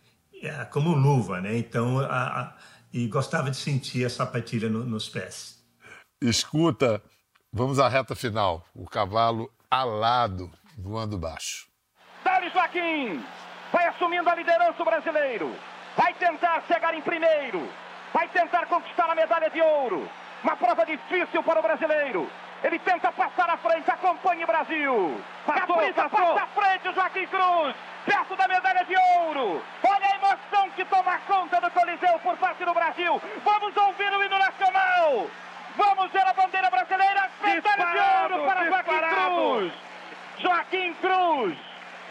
é, 0.43 0.65
como 0.67 0.95
luva, 0.95 1.41
né? 1.41 1.57
Então, 1.57 1.99
a, 1.99 2.41
a, 2.41 2.53
e 2.93 3.07
gostava 3.09 3.51
de 3.51 3.57
sentir 3.57 4.05
a 4.05 4.11
sapatilha 4.11 4.69
no, 4.69 4.85
nos 4.85 5.09
pés. 5.09 5.63
Escuta, 6.23 7.03
vamos 7.53 7.79
à 7.79 7.89
reta 7.89 8.15
final. 8.15 8.65
O 8.75 8.87
cavalo 8.87 9.51
alado 9.71 10.51
voando 10.79 11.19
baixo. 11.19 11.67
Dali 12.25 12.51
Joaquim! 12.51 13.23
Vai 13.73 13.87
assumindo 13.89 14.29
a 14.31 14.35
liderança 14.35 14.81
o 14.81 14.85
brasileiro. 14.85 15.55
Vai 15.97 16.15
tentar 16.15 16.63
chegar 16.67 16.95
em 16.95 17.03
primeiro. 17.03 17.69
Vai 18.13 18.29
tentar 18.29 18.67
conquistar 18.67 19.11
a 19.11 19.15
medalha 19.15 19.51
de 19.51 19.61
ouro. 19.61 20.09
Uma 20.43 20.57
prova 20.57 20.87
difícil 20.87 21.43
para 21.43 21.59
o 21.59 21.63
brasileiro. 21.63 22.31
Ele 22.67 22.81
tenta 22.81 23.13
passar 23.13 23.49
à 23.49 23.57
frente, 23.59 23.89
acompanhe 23.89 24.43
o 24.43 24.47
Brasil. 24.49 25.23
Passou, 25.47 25.77
Capricha, 25.77 26.09
passou. 26.09 26.35
passa 26.35 26.43
à 26.43 26.47
frente 26.49 26.89
o 26.89 26.93
Joaquim 26.95 27.27
Cruz, 27.29 27.77
perto 28.05 28.35
da 28.35 28.49
medalha 28.49 28.85
de 28.85 28.97
ouro. 28.97 29.63
Olha 29.85 30.07
a 30.07 30.17
emoção 30.17 30.71
que 30.71 30.85
toma 30.87 31.17
conta 31.29 31.61
do 31.61 31.71
Coliseu 31.71 32.19
por 32.19 32.37
parte 32.39 32.65
do 32.65 32.75
Brasil. 32.75 33.23
Vamos 33.45 33.77
ouvir 33.77 34.13
o 34.13 34.25
hino 34.25 34.37
nacional. 34.37 35.29
Vamos 35.77 36.11
ver 36.11 36.27
a 36.27 36.33
bandeira 36.33 36.69
brasileira. 36.69 37.31
Medalha 37.41 37.87
de 37.87 38.35
ouro 38.35 38.47
para 38.47 38.65
disparado. 38.65 39.73
Joaquim 40.41 40.95
Cruz. 40.95 40.95
Joaquim 40.95 40.95
Cruz. 40.95 41.59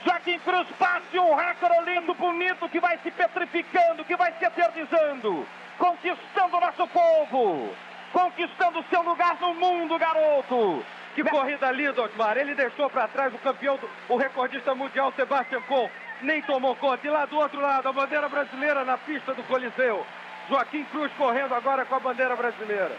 Joaquim 0.05 0.39
Cruz 0.39 0.67
bate 0.79 1.19
um 1.19 1.35
recorde 1.35 1.79
lindo, 1.83 2.13
bonito, 2.13 2.69
que 2.69 2.79
vai 2.79 2.97
se 2.99 3.11
petrificando, 3.11 4.05
que 4.05 4.15
vai 4.15 4.31
se 4.39 4.45
eternizando, 4.45 5.45
conquistando 5.77 6.55
o 6.55 6.61
nosso 6.61 6.87
povo 6.87 7.75
conquistando 8.15 8.81
seu 8.89 9.01
lugar 9.01 9.37
no 9.41 9.53
mundo, 9.55 9.99
garoto. 9.99 10.85
Que 11.13 11.23
corrida 11.25 11.69
linda, 11.71 12.01
Otmar. 12.01 12.37
Ele 12.37 12.55
deixou 12.55 12.89
para 12.89 13.09
trás 13.09 13.33
o 13.33 13.37
campeão, 13.39 13.77
o 14.07 14.15
recordista 14.15 14.73
mundial, 14.73 15.11
Sebastian 15.17 15.61
Coe. 15.63 15.91
Nem 16.21 16.41
tomou 16.43 16.77
conta. 16.77 17.05
E 17.05 17.09
lá 17.09 17.25
do 17.25 17.35
outro 17.35 17.59
lado, 17.59 17.89
a 17.89 17.93
bandeira 17.93 18.29
brasileira 18.29 18.85
na 18.85 18.97
pista 18.97 19.33
do 19.33 19.43
Coliseu. 19.43 20.05
Joaquim 20.47 20.85
Cruz 20.85 21.11
correndo 21.17 21.53
agora 21.53 21.85
com 21.85 21.95
a 21.95 21.99
bandeira 21.99 22.37
brasileira. 22.37 22.97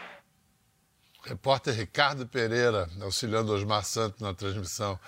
Repórter 1.25 1.75
Ricardo 1.75 2.27
Pereira, 2.27 2.87
auxiliando 3.01 3.55
Osmar 3.55 3.85
Santos 3.85 4.21
na 4.21 4.35
transmissão. 4.35 5.01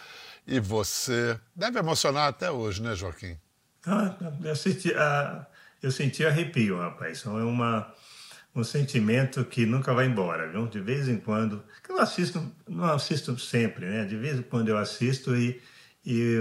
E 0.47 0.59
você 0.59 1.39
deve 1.55 1.79
emocionar 1.79 2.29
até 2.29 2.51
hoje, 2.51 2.83
né, 2.83 2.95
Joaquim? 2.95 3.39
Ah, 3.87 4.17
eu, 4.43 4.57
senti, 4.57 4.93
ah, 4.95 5.47
eu 5.83 5.91
senti 5.91 6.25
arrepio, 6.25 6.79
rapaz. 6.79 7.25
É 7.27 7.29
uma 7.29 7.93
um 8.55 8.65
sentimento 8.65 9.45
que 9.45 9.65
nunca 9.67 9.95
vai 9.95 10.07
embora, 10.07 10.49
viu? 10.49 10.67
De 10.67 10.81
vez 10.81 11.09
em 11.09 11.19
quando, 11.19 11.63
que 11.83 11.93
eu 11.93 11.99
assisto, 12.01 12.53
não 12.69 12.85
assisto 12.85 13.39
sempre, 13.39 13.87
né? 13.87 14.05
De 14.05 14.17
vez 14.17 14.39
em 14.39 14.43
quando 14.43 14.69
eu 14.69 14.79
assisto 14.79 15.37
e, 15.37 15.61
e, 16.05 16.39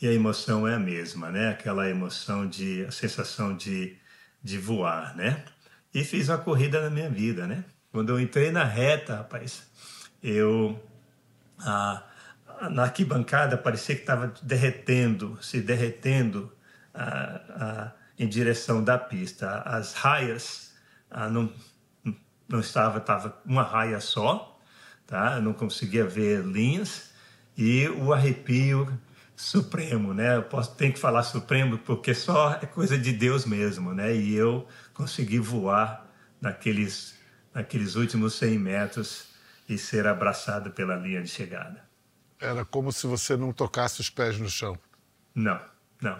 e 0.00 0.08
a 0.08 0.12
emoção 0.12 0.66
é 0.66 0.74
a 0.74 0.78
mesma, 0.78 1.30
né? 1.30 1.50
Aquela 1.50 1.88
emoção 1.88 2.46
de, 2.46 2.84
a 2.84 2.90
sensação 2.90 3.56
de, 3.56 3.96
de 4.42 4.58
voar, 4.58 5.16
né? 5.16 5.44
E 5.92 6.04
fiz 6.04 6.28
uma 6.28 6.38
corrida 6.38 6.82
na 6.82 6.90
minha 6.90 7.08
vida, 7.08 7.46
né? 7.46 7.64
Quando 7.92 8.10
eu 8.10 8.20
entrei 8.20 8.50
na 8.50 8.64
reta, 8.64 9.16
rapaz, 9.16 9.62
eu 10.22 10.78
a, 11.60 12.02
na 12.70 12.84
arquibancada 12.84 13.56
parecia 13.56 13.94
que 13.94 14.02
estava 14.02 14.34
derretendo, 14.42 15.38
se 15.40 15.60
derretendo 15.60 16.52
a, 16.92 17.04
a, 17.04 17.92
em 18.18 18.28
direção 18.28 18.82
da 18.82 18.98
pista. 18.98 19.60
As 19.60 19.94
raias 19.94 20.73
ah, 21.14 21.28
não, 21.28 21.48
não 22.48 22.58
estava, 22.58 22.98
estava 22.98 23.40
uma 23.46 23.62
raia 23.62 24.00
só, 24.00 24.58
tá? 25.06 25.36
Eu 25.36 25.42
não 25.42 25.52
conseguia 25.52 26.04
ver 26.04 26.44
linhas 26.44 27.12
e 27.56 27.88
o 27.88 28.12
arrepio 28.12 29.00
supremo, 29.36 30.12
né? 30.12 30.36
Eu 30.36 30.42
posso 30.42 30.74
tem 30.74 30.90
que 30.90 30.98
falar 30.98 31.22
supremo 31.22 31.78
porque 31.78 32.12
só 32.14 32.58
é 32.60 32.66
coisa 32.66 32.98
de 32.98 33.12
Deus 33.12 33.46
mesmo, 33.46 33.94
né? 33.94 34.14
E 34.14 34.34
eu 34.34 34.66
consegui 34.92 35.38
voar 35.38 36.04
naqueles 36.40 37.14
naqueles 37.54 37.94
últimos 37.94 38.34
100 38.34 38.58
metros 38.58 39.26
e 39.68 39.78
ser 39.78 40.08
abraçado 40.08 40.72
pela 40.72 40.96
linha 40.96 41.22
de 41.22 41.28
chegada. 41.28 41.84
Era 42.40 42.64
como 42.64 42.90
se 42.90 43.06
você 43.06 43.36
não 43.36 43.52
tocasse 43.52 44.00
os 44.00 44.10
pés 44.10 44.36
no 44.40 44.48
chão. 44.48 44.76
Não, 45.32 45.60
não. 46.02 46.18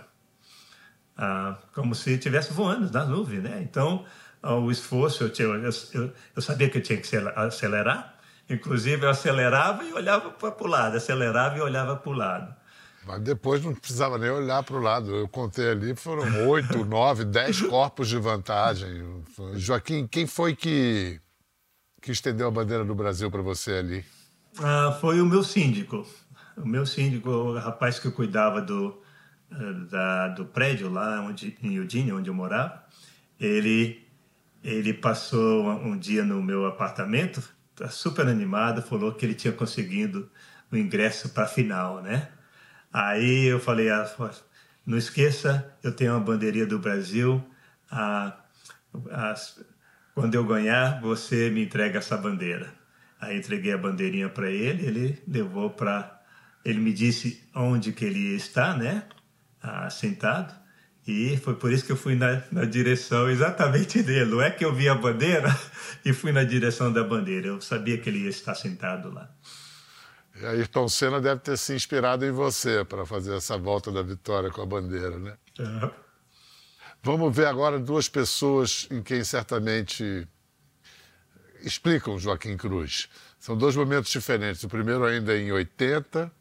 Ah, 1.16 1.58
como 1.74 1.96
se 1.96 2.12
estivesse 2.12 2.52
voando 2.52 2.90
na 2.92 3.04
nuvem, 3.04 3.40
né? 3.40 3.60
Então 3.60 4.06
o 4.52 4.70
esforço, 4.70 5.24
eu, 5.24 5.30
tinha, 5.30 5.48
eu, 5.48 6.12
eu, 6.36 6.42
sabia 6.42 6.68
que 6.68 6.78
eu 6.78 6.82
tinha 6.82 7.00
que 7.00 7.08
acelerar, 7.34 8.14
inclusive 8.48 9.04
eu 9.04 9.10
acelerava 9.10 9.84
e 9.84 9.92
olhava 9.92 10.30
para 10.30 10.64
o 10.64 10.66
lado, 10.66 10.96
acelerava 10.96 11.56
e 11.56 11.60
olhava 11.60 11.96
para 11.96 12.10
o 12.10 12.12
lado. 12.12 12.54
Mas 13.06 13.20
depois 13.20 13.62
não 13.62 13.74
precisava 13.74 14.18
nem 14.18 14.30
olhar 14.30 14.62
para 14.62 14.76
o 14.76 14.80
lado. 14.80 15.14
Eu 15.14 15.28
contei 15.28 15.70
ali, 15.70 15.94
foram 15.94 16.48
oito, 16.48 16.84
nove, 16.86 17.24
dez 17.24 17.60
corpos 17.60 18.08
de 18.08 18.18
vantagem. 18.18 19.22
Joaquim, 19.54 20.06
quem 20.06 20.26
foi 20.26 20.56
que, 20.56 21.20
que 22.00 22.12
estendeu 22.12 22.48
a 22.48 22.50
bandeira 22.50 22.84
do 22.84 22.94
Brasil 22.94 23.30
para 23.30 23.42
você 23.42 23.72
ali? 23.72 24.04
Ah, 24.58 24.96
foi 25.00 25.20
o 25.20 25.26
meu 25.26 25.42
síndico. 25.42 26.06
O 26.56 26.66
meu 26.66 26.86
síndico, 26.86 27.28
o 27.28 27.58
rapaz 27.58 27.98
que 27.98 28.10
cuidava 28.10 28.62
do, 28.62 29.02
eh, 29.50 29.72
da, 29.90 30.28
do 30.28 30.46
prédio 30.46 30.88
lá 30.88 31.20
onde, 31.20 31.58
em 31.62 31.74
Eugênia, 31.74 32.14
onde 32.14 32.30
eu 32.30 32.34
morava. 32.34 32.84
Ele 33.38 34.03
ele 34.64 34.94
passou 34.94 35.68
um 35.68 35.96
dia 35.96 36.24
no 36.24 36.42
meu 36.42 36.64
apartamento, 36.64 37.42
tá 37.76 37.88
super 37.88 38.26
animado, 38.26 38.80
falou 38.80 39.12
que 39.14 39.26
ele 39.26 39.34
tinha 39.34 39.52
conseguido 39.52 40.30
o 40.72 40.76
ingresso 40.76 41.28
para 41.28 41.44
a 41.44 41.48
final, 41.48 42.02
né? 42.02 42.30
Aí 42.90 43.44
eu 43.44 43.60
falei, 43.60 43.90
ah, 43.90 44.10
não 44.86 44.96
esqueça, 44.96 45.70
eu 45.82 45.92
tenho 45.92 46.12
uma 46.12 46.20
bandeirinha 46.20 46.66
do 46.66 46.78
Brasil, 46.78 47.44
ah, 47.90 48.34
quando 50.14 50.34
eu 50.34 50.46
ganhar, 50.46 51.00
você 51.00 51.50
me 51.50 51.62
entrega 51.62 51.98
essa 51.98 52.16
bandeira. 52.16 52.72
Aí 53.20 53.36
entreguei 53.36 53.72
a 53.72 53.78
bandeirinha 53.78 54.28
para 54.28 54.50
ele, 54.50 54.86
ele 54.86 55.22
levou 55.28 55.70
para... 55.70 56.22
Ele 56.64 56.78
me 56.78 56.92
disse 56.92 57.46
onde 57.54 57.92
que 57.92 58.04
ele 58.04 58.34
está, 58.34 58.74
né? 58.74 59.04
Ah, 59.62 59.90
sentado. 59.90 60.54
E 61.06 61.36
foi 61.36 61.54
por 61.54 61.70
isso 61.70 61.84
que 61.84 61.92
eu 61.92 61.96
fui 61.96 62.14
na, 62.14 62.42
na, 62.50 62.64
direção 62.64 63.28
exatamente 63.28 64.02
dele. 64.02 64.30
Não 64.30 64.40
é 64.40 64.50
que 64.50 64.64
eu 64.64 64.74
vi 64.74 64.88
a 64.88 64.94
bandeira 64.94 65.54
e 66.04 66.12
fui 66.12 66.32
na 66.32 66.44
direção 66.44 66.90
da 66.90 67.04
bandeira. 67.04 67.48
Eu 67.48 67.60
sabia 67.60 67.98
que 67.98 68.08
ele 68.08 68.20
ia 68.20 68.30
estar 68.30 68.54
sentado 68.54 69.12
lá. 69.12 69.30
E 70.34 70.46
Ayrton 70.46 70.88
Senna 70.88 71.20
deve 71.20 71.42
ter 71.42 71.58
se 71.58 71.74
inspirado 71.74 72.24
em 72.24 72.30
você 72.30 72.84
para 72.84 73.04
fazer 73.04 73.36
essa 73.36 73.58
volta 73.58 73.92
da 73.92 74.02
vitória 74.02 74.50
com 74.50 74.62
a 74.62 74.66
bandeira, 74.66 75.18
né? 75.18 75.36
Uhum. 75.58 75.90
Vamos 77.02 77.36
ver 77.36 77.46
agora 77.46 77.78
duas 77.78 78.08
pessoas 78.08 78.88
em 78.90 79.02
quem 79.02 79.22
certamente 79.22 80.26
explicam 81.60 82.18
Joaquim 82.18 82.56
Cruz. 82.56 83.10
São 83.38 83.56
dois 83.56 83.76
momentos 83.76 84.10
diferentes. 84.10 84.64
O 84.64 84.68
primeiro 84.68 85.04
ainda 85.04 85.36
em 85.36 85.52
80, 85.52 86.32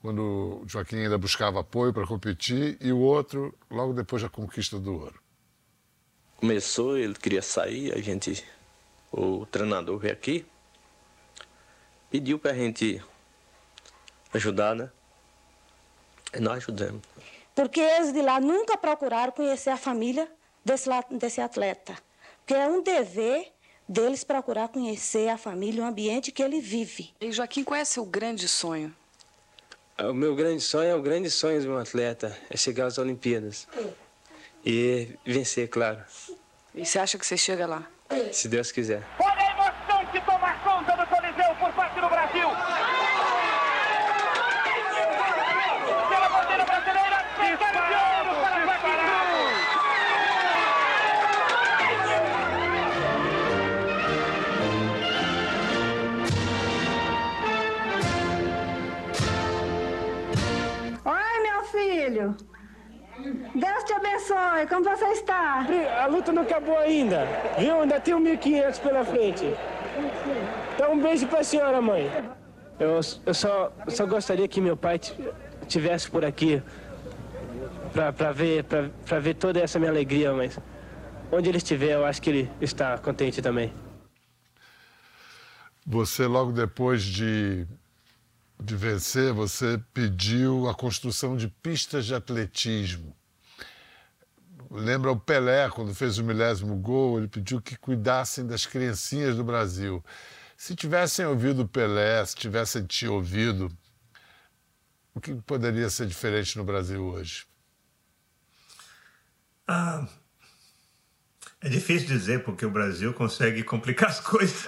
quando 0.00 0.62
o 0.62 0.68
Joaquim 0.68 0.96
ainda 0.96 1.18
buscava 1.18 1.60
apoio 1.60 1.92
para 1.92 2.06
competir, 2.06 2.76
e 2.80 2.92
o 2.92 2.98
outro 2.98 3.54
logo 3.70 3.92
depois 3.92 4.22
da 4.22 4.28
conquista 4.28 4.78
do 4.78 4.94
ouro. 4.94 5.20
Começou, 6.36 6.96
ele 6.96 7.14
queria 7.14 7.42
sair, 7.42 7.92
a 7.92 8.00
gente, 8.00 8.44
o 9.10 9.44
treinador 9.46 9.98
veio 9.98 10.12
aqui, 10.12 10.46
pediu 12.10 12.38
para 12.38 12.52
a 12.52 12.54
gente 12.54 13.02
ajudar, 14.32 14.74
né? 14.74 14.90
E 16.32 16.40
nós 16.40 16.58
ajudamos. 16.58 17.02
Porque 17.54 17.80
eles 17.80 18.12
de 18.12 18.22
lá 18.22 18.40
nunca 18.40 18.76
procuraram 18.76 19.32
conhecer 19.32 19.70
a 19.70 19.76
família 19.76 20.30
desse, 20.64 20.88
desse 21.10 21.40
atleta. 21.40 21.96
Porque 22.38 22.54
é 22.54 22.68
um 22.68 22.82
dever 22.82 23.52
deles 23.88 24.22
procurar 24.22 24.68
conhecer 24.68 25.28
a 25.28 25.38
família, 25.38 25.82
o 25.82 25.86
ambiente 25.86 26.30
que 26.30 26.42
ele 26.42 26.60
vive. 26.60 27.12
E 27.20 27.32
Joaquim, 27.32 27.64
qual 27.64 27.80
é 27.80 27.84
seu 27.84 28.04
grande 28.04 28.46
sonho? 28.46 28.94
O 30.00 30.12
meu 30.12 30.36
grande 30.36 30.62
sonho 30.62 30.90
é 30.90 30.94
o 30.94 31.02
grande 31.02 31.28
sonho 31.28 31.60
de 31.60 31.68
um 31.68 31.76
atleta, 31.76 32.36
é 32.48 32.56
chegar 32.56 32.86
às 32.86 32.98
Olimpíadas. 32.98 33.66
E 34.64 35.08
vencer, 35.26 35.68
claro. 35.68 35.98
E 36.72 36.86
você 36.86 37.00
acha 37.00 37.18
que 37.18 37.26
você 37.26 37.36
chega 37.36 37.66
lá? 37.66 37.90
Se 38.30 38.48
Deus 38.48 38.70
quiser. 38.70 39.02
Obrigado. 62.18 62.46
Deus 63.54 63.84
te 63.84 63.92
abençoe. 63.92 64.66
Como 64.68 64.84
você 64.84 65.06
está? 65.06 65.66
A 66.02 66.06
luta 66.06 66.32
não 66.32 66.42
acabou 66.42 66.78
ainda. 66.78 67.26
Viu? 67.58 67.80
Ainda 67.80 68.00
tem 68.00 68.14
um 68.14 68.22
1.500 68.22 68.80
pela 68.80 69.04
frente. 69.04 69.44
Então, 70.74 70.92
um 70.92 71.00
beijo 71.00 71.26
pra 71.26 71.42
senhora, 71.42 71.80
mãe. 71.80 72.10
Eu, 72.78 73.00
eu 73.26 73.34
só, 73.34 73.72
só 73.88 74.06
gostaria 74.06 74.46
que 74.46 74.60
meu 74.60 74.76
pai 74.76 75.00
tivesse 75.66 76.08
por 76.08 76.24
aqui 76.24 76.62
para 77.92 78.32
ver, 78.32 78.64
pra, 78.64 79.18
ver 79.18 79.34
toda 79.34 79.58
essa 79.60 79.78
minha 79.78 79.90
alegria, 79.90 80.32
mas 80.32 80.58
onde 81.32 81.48
ele 81.48 81.58
estiver, 81.58 81.94
eu 81.94 82.04
acho 82.04 82.22
que 82.22 82.30
ele 82.30 82.50
está 82.60 82.96
contente 82.98 83.42
também. 83.42 83.72
Você, 85.84 86.26
logo 86.26 86.52
depois 86.52 87.02
de, 87.02 87.66
de 88.60 88.76
vencer, 88.76 89.32
você 89.32 89.80
pediu 89.94 90.68
a 90.68 90.74
construção 90.74 91.36
de 91.36 91.48
pistas 91.48 92.06
de 92.06 92.14
atletismo. 92.14 93.16
Lembra 94.70 95.10
o 95.10 95.18
Pelé, 95.18 95.70
quando 95.70 95.94
fez 95.94 96.18
o 96.18 96.24
milésimo 96.24 96.76
gol, 96.76 97.18
ele 97.18 97.28
pediu 97.28 97.60
que 97.60 97.76
cuidassem 97.76 98.46
das 98.46 98.66
criancinhas 98.66 99.36
do 99.36 99.44
Brasil. 99.44 100.04
Se 100.56 100.74
tivessem 100.74 101.24
ouvido 101.24 101.62
o 101.62 101.68
Pelé, 101.68 102.24
se 102.26 102.34
tivessem 102.34 102.84
te 102.84 103.06
ouvido, 103.06 103.70
o 105.14 105.20
que 105.20 105.34
poderia 105.36 105.88
ser 105.88 106.06
diferente 106.06 106.58
no 106.58 106.64
Brasil 106.64 107.02
hoje? 107.02 107.46
Ah, 109.66 110.06
é 111.60 111.68
difícil 111.68 112.08
dizer, 112.08 112.44
porque 112.44 112.64
o 112.64 112.70
Brasil 112.70 113.12
consegue 113.14 113.62
complicar 113.62 114.10
as 114.10 114.20
coisas. 114.20 114.66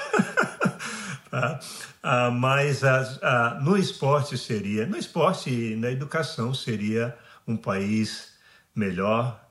Ah, 1.33 1.61
ah, 2.03 2.31
mas 2.31 2.83
ah, 2.85 3.59
no 3.63 3.77
esporte 3.77 4.37
seria, 4.37 4.87
no 4.87 4.97
esporte 4.97 5.51
e 5.51 5.77
na 5.77 5.91
educação 5.91 6.53
seria 6.53 7.17
um 7.47 7.57
país 7.57 8.33
melhor, 8.75 9.49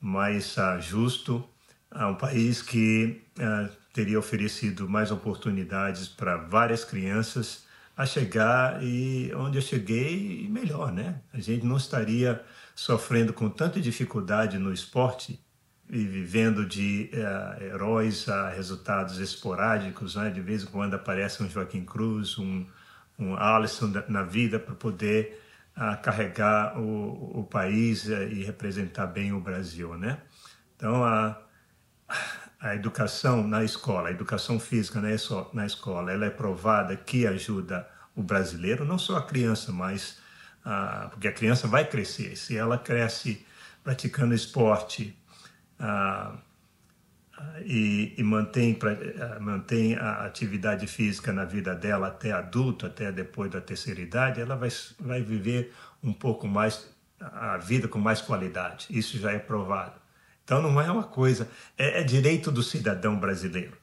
mais 0.00 0.56
ah, 0.58 0.78
justo, 0.78 1.44
ah, 1.90 2.08
um 2.08 2.14
país 2.14 2.62
que 2.62 3.22
ah, 3.38 3.68
teria 3.92 4.18
oferecido 4.18 4.88
mais 4.88 5.10
oportunidades 5.10 6.08
para 6.08 6.36
várias 6.36 6.84
crianças 6.84 7.66
a 7.96 8.06
chegar 8.06 8.82
e 8.82 9.32
onde 9.34 9.58
eu 9.58 9.62
cheguei 9.62 10.46
melhor, 10.48 10.92
né? 10.92 11.20
A 11.32 11.40
gente 11.40 11.66
não 11.66 11.76
estaria 11.76 12.40
sofrendo 12.74 13.32
com 13.32 13.50
tanta 13.50 13.80
dificuldade 13.80 14.56
no 14.56 14.72
esporte 14.72 15.40
e 15.90 16.04
vivendo 16.04 16.66
de 16.66 17.10
uh, 17.14 17.62
heróis 17.62 18.28
a 18.28 18.50
resultados 18.50 19.18
esporádicos, 19.18 20.16
né? 20.16 20.30
De 20.30 20.40
vez 20.40 20.62
em 20.62 20.66
quando 20.66 20.94
aparece 20.94 21.42
um 21.42 21.48
Joaquim 21.48 21.84
Cruz, 21.84 22.38
um, 22.38 22.66
um 23.18 23.34
Alisson 23.36 23.92
na 24.08 24.22
vida 24.22 24.58
para 24.58 24.74
poder 24.74 25.42
uh, 25.76 26.00
carregar 26.02 26.78
o, 26.78 27.40
o 27.40 27.44
país 27.44 28.04
uh, 28.06 28.22
e 28.24 28.44
representar 28.44 29.06
bem 29.06 29.32
o 29.32 29.40
Brasil, 29.40 29.96
né? 29.96 30.18
Então, 30.76 31.02
a 31.04 31.40
a 32.60 32.74
educação 32.74 33.46
na 33.46 33.62
escola, 33.62 34.08
a 34.08 34.10
educação 34.10 34.58
física 34.58 35.00
na, 35.00 35.08
na 35.52 35.66
escola, 35.66 36.12
ela 36.12 36.26
é 36.26 36.30
provada 36.30 36.96
que 36.96 37.26
ajuda 37.26 37.88
o 38.16 38.22
brasileiro, 38.22 38.84
não 38.84 38.98
só 38.98 39.16
a 39.16 39.22
criança, 39.22 39.70
mas 39.70 40.18
ah, 40.64 41.08
porque 41.10 41.28
a 41.28 41.32
criança 41.32 41.68
vai 41.68 41.88
crescer. 41.88 42.36
Se 42.36 42.56
ela 42.56 42.76
cresce 42.76 43.46
praticando 43.84 44.34
esporte 44.34 45.16
ah, 45.78 46.36
e, 47.64 48.14
e, 48.16 48.22
mantém, 48.22 48.74
pra, 48.74 48.92
ah, 48.92 49.40
mantém 49.40 49.94
a 49.96 50.24
atividade 50.24 50.86
física 50.86 51.32
na 51.32 51.44
vida 51.44 51.74
dela 51.74 52.08
até 52.08 52.32
adulto, 52.32 52.86
até 52.86 53.12
depois 53.12 53.50
da 53.50 53.60
terceira 53.60 54.00
idade, 54.00 54.40
ela 54.40 54.56
vai, 54.56 54.70
vai 54.98 55.22
viver 55.22 55.72
um 56.02 56.12
pouco 56.12 56.48
mais 56.48 56.88
a 57.20 57.56
vida 57.58 57.88
com 57.88 57.98
mais 57.98 58.20
qualidade. 58.20 58.86
Isso 58.90 59.18
já 59.18 59.32
é 59.32 59.38
provado. 59.38 60.00
Então 60.44 60.62
não 60.62 60.80
é 60.80 60.90
uma 60.90 61.04
coisa, 61.04 61.48
é, 61.76 62.00
é 62.00 62.02
direito 62.02 62.50
do 62.50 62.62
cidadão 62.62 63.18
brasileiro, 63.18 63.76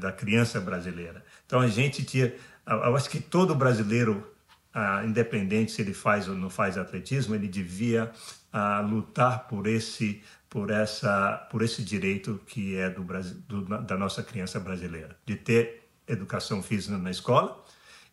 da 0.00 0.10
criança 0.10 0.60
brasileira. 0.60 1.22
Então 1.44 1.60
a 1.60 1.68
gente 1.68 2.02
tinha, 2.04 2.32
eu 2.66 2.96
acho 2.96 3.10
que 3.10 3.20
todo 3.20 3.54
brasileiro, 3.54 4.26
ah, 4.72 5.02
independente 5.04 5.72
se 5.72 5.82
ele 5.82 5.92
faz 5.92 6.26
ou 6.26 6.34
não 6.34 6.48
faz 6.48 6.78
atletismo, 6.78 7.34
ele 7.34 7.48
devia 7.48 8.10
ah, 8.50 8.80
lutar 8.80 9.46
por 9.46 9.66
esse, 9.66 10.22
por 10.54 10.70
essa, 10.70 11.48
por 11.50 11.62
esse 11.62 11.82
direito 11.82 12.40
que 12.46 12.76
é 12.76 12.88
do, 12.88 13.02
do, 13.02 13.82
da 13.82 13.98
nossa 13.98 14.22
criança 14.22 14.60
brasileira, 14.60 15.16
de 15.26 15.34
ter 15.34 15.88
educação 16.06 16.62
física 16.62 16.96
na 16.96 17.10
escola 17.10 17.60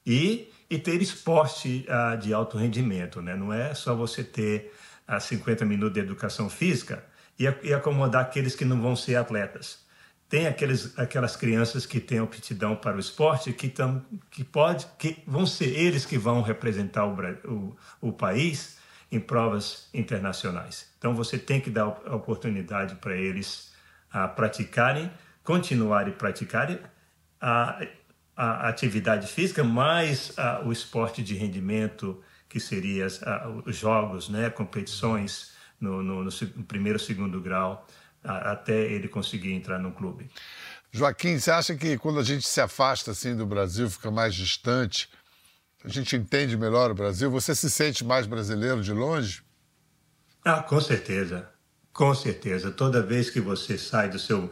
e, 0.03 0.51
e 0.67 0.79
ter 0.79 0.99
esporte 1.03 1.85
ah, 1.87 2.15
de 2.15 2.33
alto 2.33 2.57
rendimento, 2.57 3.21
né? 3.21 3.35
Não 3.35 3.53
é 3.53 3.75
só 3.75 3.93
você 3.93 4.23
ter 4.23 4.73
ah, 5.07 5.19
50 5.19 5.63
minutos 5.65 5.93
de 5.93 5.99
educação 5.99 6.49
física 6.49 7.05
e, 7.37 7.43
e 7.61 7.75
acomodar 7.75 8.23
aqueles 8.23 8.55
que 8.55 8.65
não 8.65 8.81
vão 8.81 8.95
ser 8.95 9.17
atletas. 9.17 9.85
Tem 10.27 10.47
aqueles, 10.47 10.97
aquelas 10.97 11.35
crianças 11.35 11.85
que 11.85 11.99
têm 11.99 12.17
aptidão 12.17 12.75
para 12.75 12.97
o 12.97 12.99
esporte 12.99 13.53
que, 13.53 13.69
tam, 13.69 14.03
que, 14.31 14.43
pode, 14.43 14.87
que 14.97 15.21
vão 15.27 15.45
ser 15.45 15.77
eles 15.77 16.07
que 16.07 16.17
vão 16.17 16.41
representar 16.41 17.05
o, 17.05 17.15
o, 17.47 17.77
o 18.01 18.11
país 18.11 18.80
em 19.11 19.19
provas 19.19 19.89
internacionais. 19.93 20.89
Então 20.97 21.13
você 21.13 21.37
tem 21.37 21.59
que 21.59 21.69
dar 21.69 21.83
a 22.05 22.15
oportunidade 22.15 22.95
para 22.95 23.15
eles 23.15 23.73
a 24.11 24.27
praticarem, 24.27 25.11
continuarem 25.43 26.13
praticarem 26.13 26.79
a, 27.39 27.81
a 28.35 28.69
atividade 28.69 29.27
física, 29.27 29.63
mais 29.63 30.37
a, 30.37 30.61
o 30.65 30.71
esporte 30.71 31.21
de 31.21 31.35
rendimento, 31.35 32.21
que 32.47 32.59
seria 32.59 33.07
os 33.65 33.75
jogos, 33.77 34.29
né, 34.29 34.49
competições 34.49 35.53
no, 35.79 36.03
no, 36.03 36.23
no 36.23 36.63
primeiro, 36.63 36.99
segundo 36.99 37.41
grau, 37.41 37.87
a, 38.23 38.51
até 38.51 38.79
ele 38.79 39.07
conseguir 39.07 39.53
entrar 39.53 39.79
no 39.79 39.91
clube. 39.91 40.29
Joaquim, 40.91 41.39
você 41.39 41.51
acha 41.51 41.75
que 41.75 41.97
quando 41.97 42.19
a 42.19 42.23
gente 42.23 42.47
se 42.47 42.59
afasta 42.59 43.11
assim 43.11 43.35
do 43.35 43.45
Brasil, 43.45 43.89
fica 43.89 44.11
mais 44.11 44.35
distante, 44.35 45.09
a 45.83 45.89
gente 45.89 46.15
entende 46.15 46.55
melhor 46.55 46.91
o 46.91 46.95
Brasil? 46.95 47.29
Você 47.31 47.55
se 47.55 47.69
sente 47.69 48.03
mais 48.03 48.27
brasileiro 48.27 48.81
de 48.81 48.93
longe? 48.93 49.43
Ah, 50.43 50.61
com 50.61 50.79
certeza. 50.79 51.49
Com 51.93 52.13
certeza. 52.13 52.71
Toda 52.71 53.01
vez 53.01 53.29
que 53.29 53.39
você 53.39 53.77
sai 53.77 54.09
do 54.09 54.19
seu 54.19 54.49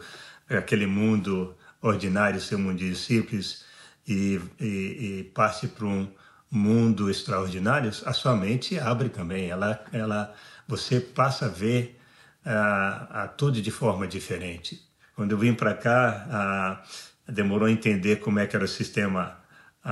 aquele 0.48 0.86
mundo 0.86 1.56
ordinário, 1.80 2.40
seu 2.40 2.58
mundinho 2.58 2.96
simples 2.96 3.64
e, 4.06 4.40
e, 4.58 4.66
e 4.66 5.24
parte 5.32 5.68
para 5.68 5.86
um 5.86 6.12
mundo 6.50 7.08
extraordinário, 7.08 7.90
a 8.04 8.12
sua 8.12 8.36
mente 8.36 8.78
abre 8.78 9.08
também. 9.08 9.48
Ela, 9.50 9.84
ela 9.92 10.34
você 10.66 11.00
passa 11.00 11.46
a 11.46 11.48
ver 11.48 12.00
uh, 12.44 13.28
tudo 13.36 13.62
de 13.62 13.70
forma 13.70 14.06
diferente. 14.06 14.82
Quando 15.14 15.32
eu 15.32 15.38
vim 15.38 15.54
para 15.54 15.74
cá, 15.74 16.82
uh, 17.28 17.32
demorou 17.32 17.68
a 17.68 17.70
entender 17.70 18.16
como 18.16 18.40
é 18.40 18.46
que 18.46 18.56
era 18.56 18.64
o 18.64 18.68
sistema 18.68 19.39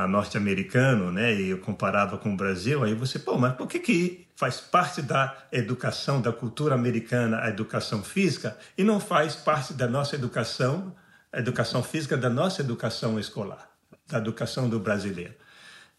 norte-americano, 0.09 1.11
né? 1.11 1.35
E 1.35 1.49
eu 1.49 1.59
comparava 1.59 2.19
com 2.19 2.33
o 2.33 2.37
Brasil. 2.37 2.85
Aí 2.85 2.95
você, 2.95 3.19
pô, 3.19 3.39
mas 3.39 3.55
por 3.55 3.67
que 3.67 3.79
que 3.79 4.27
faz 4.37 4.61
parte 4.61 5.03
da 5.03 5.37
educação, 5.51 6.21
da 6.21 6.33
cultura 6.33 6.75
americana, 6.75 7.41
a 7.41 7.49
educação 7.49 8.03
física, 8.03 8.57
e 8.77 8.85
não 8.85 9.01
faz 9.01 9.35
parte 9.35 9.73
da 9.73 9.89
nossa 9.89 10.15
educação, 10.15 10.95
a 11.33 11.39
educação 11.39 11.83
física 11.83 12.17
da 12.17 12.29
nossa 12.29 12.61
educação 12.61 13.19
escolar, 13.19 13.69
da 14.07 14.19
educação 14.19 14.69
do 14.69 14.79
brasileiro? 14.79 15.35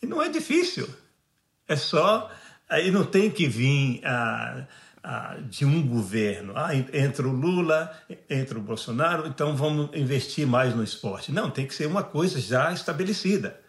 E 0.02 0.06
não 0.06 0.22
é 0.22 0.30
difícil. 0.30 0.88
É 1.68 1.76
só 1.76 2.32
Aí 2.70 2.92
não 2.92 3.04
tem 3.04 3.32
que 3.32 3.48
vir 3.48 4.00
ah, 4.06 4.68
ah, 5.04 5.38
de 5.50 5.66
um 5.66 5.86
governo. 5.86 6.54
Ah, 6.56 6.70
entra 6.76 7.28
o 7.28 7.32
Lula, 7.32 7.92
entra 8.30 8.60
o 8.60 8.62
Bolsonaro, 8.62 9.28
então 9.28 9.56
vamos 9.56 9.90
investir 9.96 10.46
mais 10.46 10.76
no 10.76 10.84
esporte. 10.84 11.32
Não, 11.32 11.50
tem 11.50 11.66
que 11.66 11.74
ser 11.74 11.88
uma 11.88 12.04
coisa 12.04 12.40
já 12.40 12.72
estabelecida. 12.72 13.60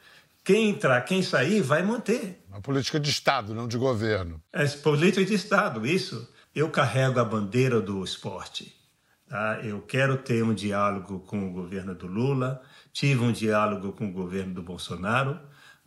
Quem 0.45 0.71
entrar, 0.71 1.01
quem 1.03 1.23
sair, 1.23 1.61
vai 1.61 1.83
manter. 1.83 2.45
Uma 2.49 2.61
política 2.61 2.99
de 2.99 3.11
Estado, 3.11 3.55
não 3.55 3.69
de 3.69 3.77
governo. 3.77 4.43
É 4.53 4.67
política 4.67 5.25
de 5.25 5.35
Estado, 5.35 5.87
isso. 5.87 6.29
Eu 6.55 6.71
carrego 6.71 7.21
a 7.21 7.25
bandeira 7.25 7.81
do 7.81 8.03
esporte. 8.03 8.75
Tá? 9.29 9.61
Eu 9.63 9.83
quero 9.83 10.17
ter 10.17 10.43
um 10.43 10.55
diálogo 10.55 11.21
com 11.21 11.49
o 11.49 11.53
governo 11.53 11.95
do 11.95 12.07
Lula, 12.07 12.61
tive 12.93 13.23
um 13.23 13.31
diálogo 13.31 13.93
com 13.93 14.09
o 14.09 14.13
governo 14.13 14.55
do 14.55 14.63
Bolsonaro, 14.63 15.39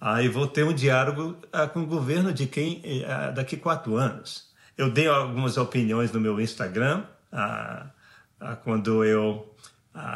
Aí 0.06 0.28
vou 0.28 0.46
ter 0.46 0.66
um 0.66 0.74
diálogo 0.74 1.38
ah, 1.50 1.66
com 1.66 1.84
o 1.84 1.86
governo 1.86 2.34
de 2.34 2.46
quem 2.46 2.84
ah, 3.08 3.32
daqui 3.32 3.56
quatro 3.56 3.96
anos. 3.96 4.52
Eu 4.78 4.92
dei 4.92 5.08
algumas 5.08 5.56
opiniões 5.56 6.12
no 6.12 6.20
meu 6.20 6.42
Instagram 6.42 7.06
ah, 7.32 7.88
quando 8.66 9.06
eu 9.06 9.56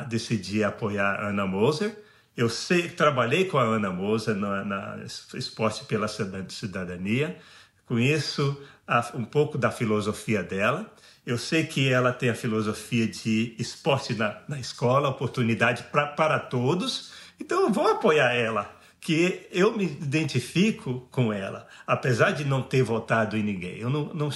decidi 0.10 0.62
apoiar 0.62 1.22
a 1.22 1.30
Ana 1.30 1.48
Moser. 1.48 1.98
Eu 2.38 2.50
sei, 2.50 2.88
trabalhei 2.88 3.46
com 3.46 3.58
a 3.58 3.64
Ana 3.64 3.90
Moser 3.90 4.36
na, 4.36 4.64
na 4.64 5.00
Esporte 5.34 5.84
pela 5.86 6.08
Cidadania, 6.08 7.36
conheço 7.88 8.62
um 9.16 9.26
pouco 9.26 9.58
da 9.58 9.72
filosofia 9.72 10.44
dela. 10.44 10.86
Eu 11.26 11.40
sei 11.40 11.66
que 11.66 11.92
ela 11.92 12.14
tem 12.14 12.30
a 12.30 12.36
filosofia 12.36 13.08
de 13.08 13.56
esporte 13.58 14.14
na, 14.14 14.38
na 14.48 14.60
escola, 14.60 15.10
oportunidade 15.10 15.84
pra, 15.92 16.06
para 16.06 16.40
todos. 16.40 17.12
Então 17.40 17.64
eu 17.64 17.72
vou 17.72 17.88
apoiar 17.88 18.32
ela 18.34 18.78
que 19.00 19.48
eu 19.52 19.76
me 19.76 19.86
identifico 19.86 21.08
com 21.12 21.32
ela, 21.32 21.68
apesar 21.86 22.32
de 22.32 22.44
não 22.44 22.62
ter 22.62 22.84
votado 22.84 23.38
em 23.38 23.44
ninguém. 23.44 23.78
Eu 23.78 23.90
não, 23.90 24.14
não 24.14 24.30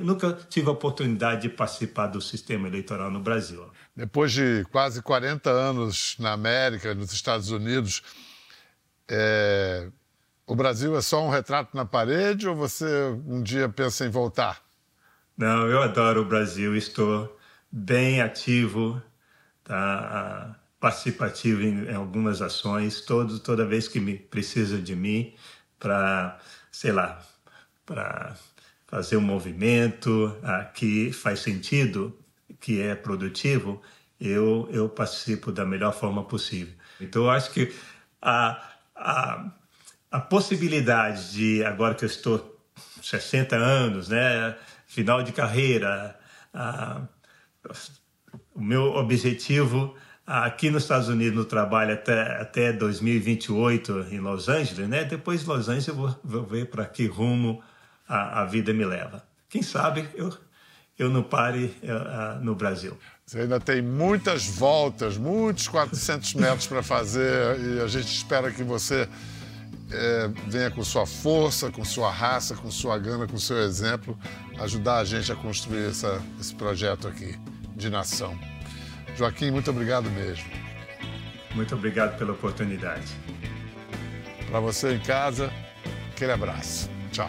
nunca 0.00 0.32
tive 0.48 0.68
a 0.68 0.72
oportunidade 0.72 1.42
de 1.42 1.48
participar 1.48 2.08
do 2.08 2.20
sistema 2.20 2.66
eleitoral 2.66 3.10
no 3.10 3.20
Brasil. 3.20 3.64
Depois 3.96 4.32
de 4.32 4.64
quase 4.72 5.00
40 5.00 5.50
anos 5.50 6.16
na 6.18 6.32
América, 6.32 6.94
nos 6.94 7.12
Estados 7.12 7.50
Unidos, 7.50 8.02
é... 9.08 9.88
o 10.46 10.56
Brasil 10.56 10.96
é 10.96 11.00
só 11.00 11.24
um 11.24 11.30
retrato 11.30 11.76
na 11.76 11.84
parede 11.84 12.48
ou 12.48 12.56
você 12.56 12.86
um 13.26 13.42
dia 13.42 13.68
pensa 13.68 14.04
em 14.04 14.10
voltar? 14.10 14.62
Não, 15.36 15.68
eu 15.68 15.82
adoro 15.82 16.22
o 16.22 16.24
Brasil, 16.24 16.76
estou 16.76 17.38
bem 17.70 18.20
ativo, 18.20 19.02
tá? 19.62 20.56
participativo 20.84 21.62
em, 21.62 21.86
em 21.86 21.94
algumas 21.94 22.42
ações, 22.42 23.00
todo, 23.00 23.38
toda 23.38 23.64
vez 23.64 23.88
que 23.88 23.98
me 23.98 24.18
precisa 24.18 24.78
de 24.78 24.94
mim 24.94 25.34
para, 25.78 26.38
sei 26.70 26.92
lá, 26.92 27.20
para 27.86 28.34
fazer 28.86 29.16
um 29.16 29.22
movimento 29.22 30.36
ah, 30.42 30.64
que 30.64 31.10
faz 31.10 31.40
sentido, 31.40 32.16
que 32.60 32.80
é 32.80 32.94
produtivo, 32.94 33.80
eu, 34.20 34.68
eu 34.70 34.88
participo 34.88 35.52
da 35.52 35.64
melhor 35.64 35.92
forma 35.92 36.24
possível. 36.24 36.74
Então, 37.00 37.24
eu 37.24 37.30
acho 37.30 37.50
que 37.50 37.74
a, 38.20 38.62
a, 38.94 39.52
a 40.10 40.20
possibilidade 40.20 41.32
de, 41.32 41.64
agora 41.64 41.94
que 41.94 42.04
eu 42.04 42.08
estou 42.08 42.60
60 43.02 43.56
anos, 43.56 44.08
né, 44.08 44.56
final 44.86 45.22
de 45.22 45.32
carreira, 45.32 46.18
a, 46.52 47.02
o 48.54 48.60
meu 48.60 48.94
objetivo 48.94 49.94
aqui 50.26 50.70
nos 50.70 50.84
Estados 50.84 51.08
Unidos 51.08 51.36
no 51.36 51.44
trabalho 51.44 51.94
até, 51.94 52.40
até 52.40 52.72
2028 52.72 54.06
em 54.10 54.20
Los 54.20 54.48
Angeles, 54.48 54.88
né? 54.88 55.04
Depois 55.04 55.42
de 55.42 55.48
Los 55.48 55.68
Angeles 55.68 55.88
eu 55.88 55.94
vou, 55.94 56.20
vou 56.24 56.44
ver 56.44 56.66
para 56.70 56.86
que 56.86 57.06
rumo 57.06 57.62
a, 58.08 58.42
a, 58.42 58.44
vida 58.44 58.72
me 58.72 58.84
leva. 58.84 59.26
Quem 59.48 59.62
sabe 59.62 60.08
eu, 60.14 60.32
eu 60.98 61.10
não 61.10 61.22
pare 61.22 61.74
uh, 61.82 62.44
no 62.44 62.54
Brasil. 62.54 62.96
Você 63.26 63.40
ainda 63.40 63.58
tem 63.58 63.80
muitas 63.80 64.46
voltas, 64.46 65.16
muitos 65.16 65.66
400 65.68 66.34
metros 66.34 66.66
para 66.66 66.82
fazer 66.82 67.58
e 67.58 67.80
a 67.80 67.86
gente 67.88 68.06
espera 68.06 68.50
que 68.50 68.62
você 68.62 69.08
é, 69.90 70.30
venha 70.46 70.70
com 70.70 70.84
sua 70.84 71.06
força, 71.06 71.70
com 71.70 71.84
sua 71.84 72.10
raça, 72.10 72.54
com 72.54 72.70
sua 72.70 72.98
gana, 72.98 73.26
com 73.26 73.38
seu 73.38 73.58
exemplo, 73.58 74.18
ajudar 74.58 74.98
a 74.98 75.04
gente 75.04 75.30
a 75.32 75.36
construir 75.36 75.88
essa, 75.88 76.22
esse 76.40 76.54
projeto 76.54 77.08
aqui 77.08 77.38
de 77.74 77.88
nação. 77.88 78.38
Joaquim, 79.16 79.50
muito 79.50 79.70
obrigado 79.70 80.10
mesmo. 80.10 80.44
Muito 81.54 81.74
obrigado 81.74 82.18
pela 82.18 82.32
oportunidade. 82.32 83.06
Para 84.50 84.60
você 84.60 84.94
em 84.94 85.00
casa, 85.00 85.50
aquele 86.12 86.32
abraço. 86.32 86.90
Tchau. 87.12 87.28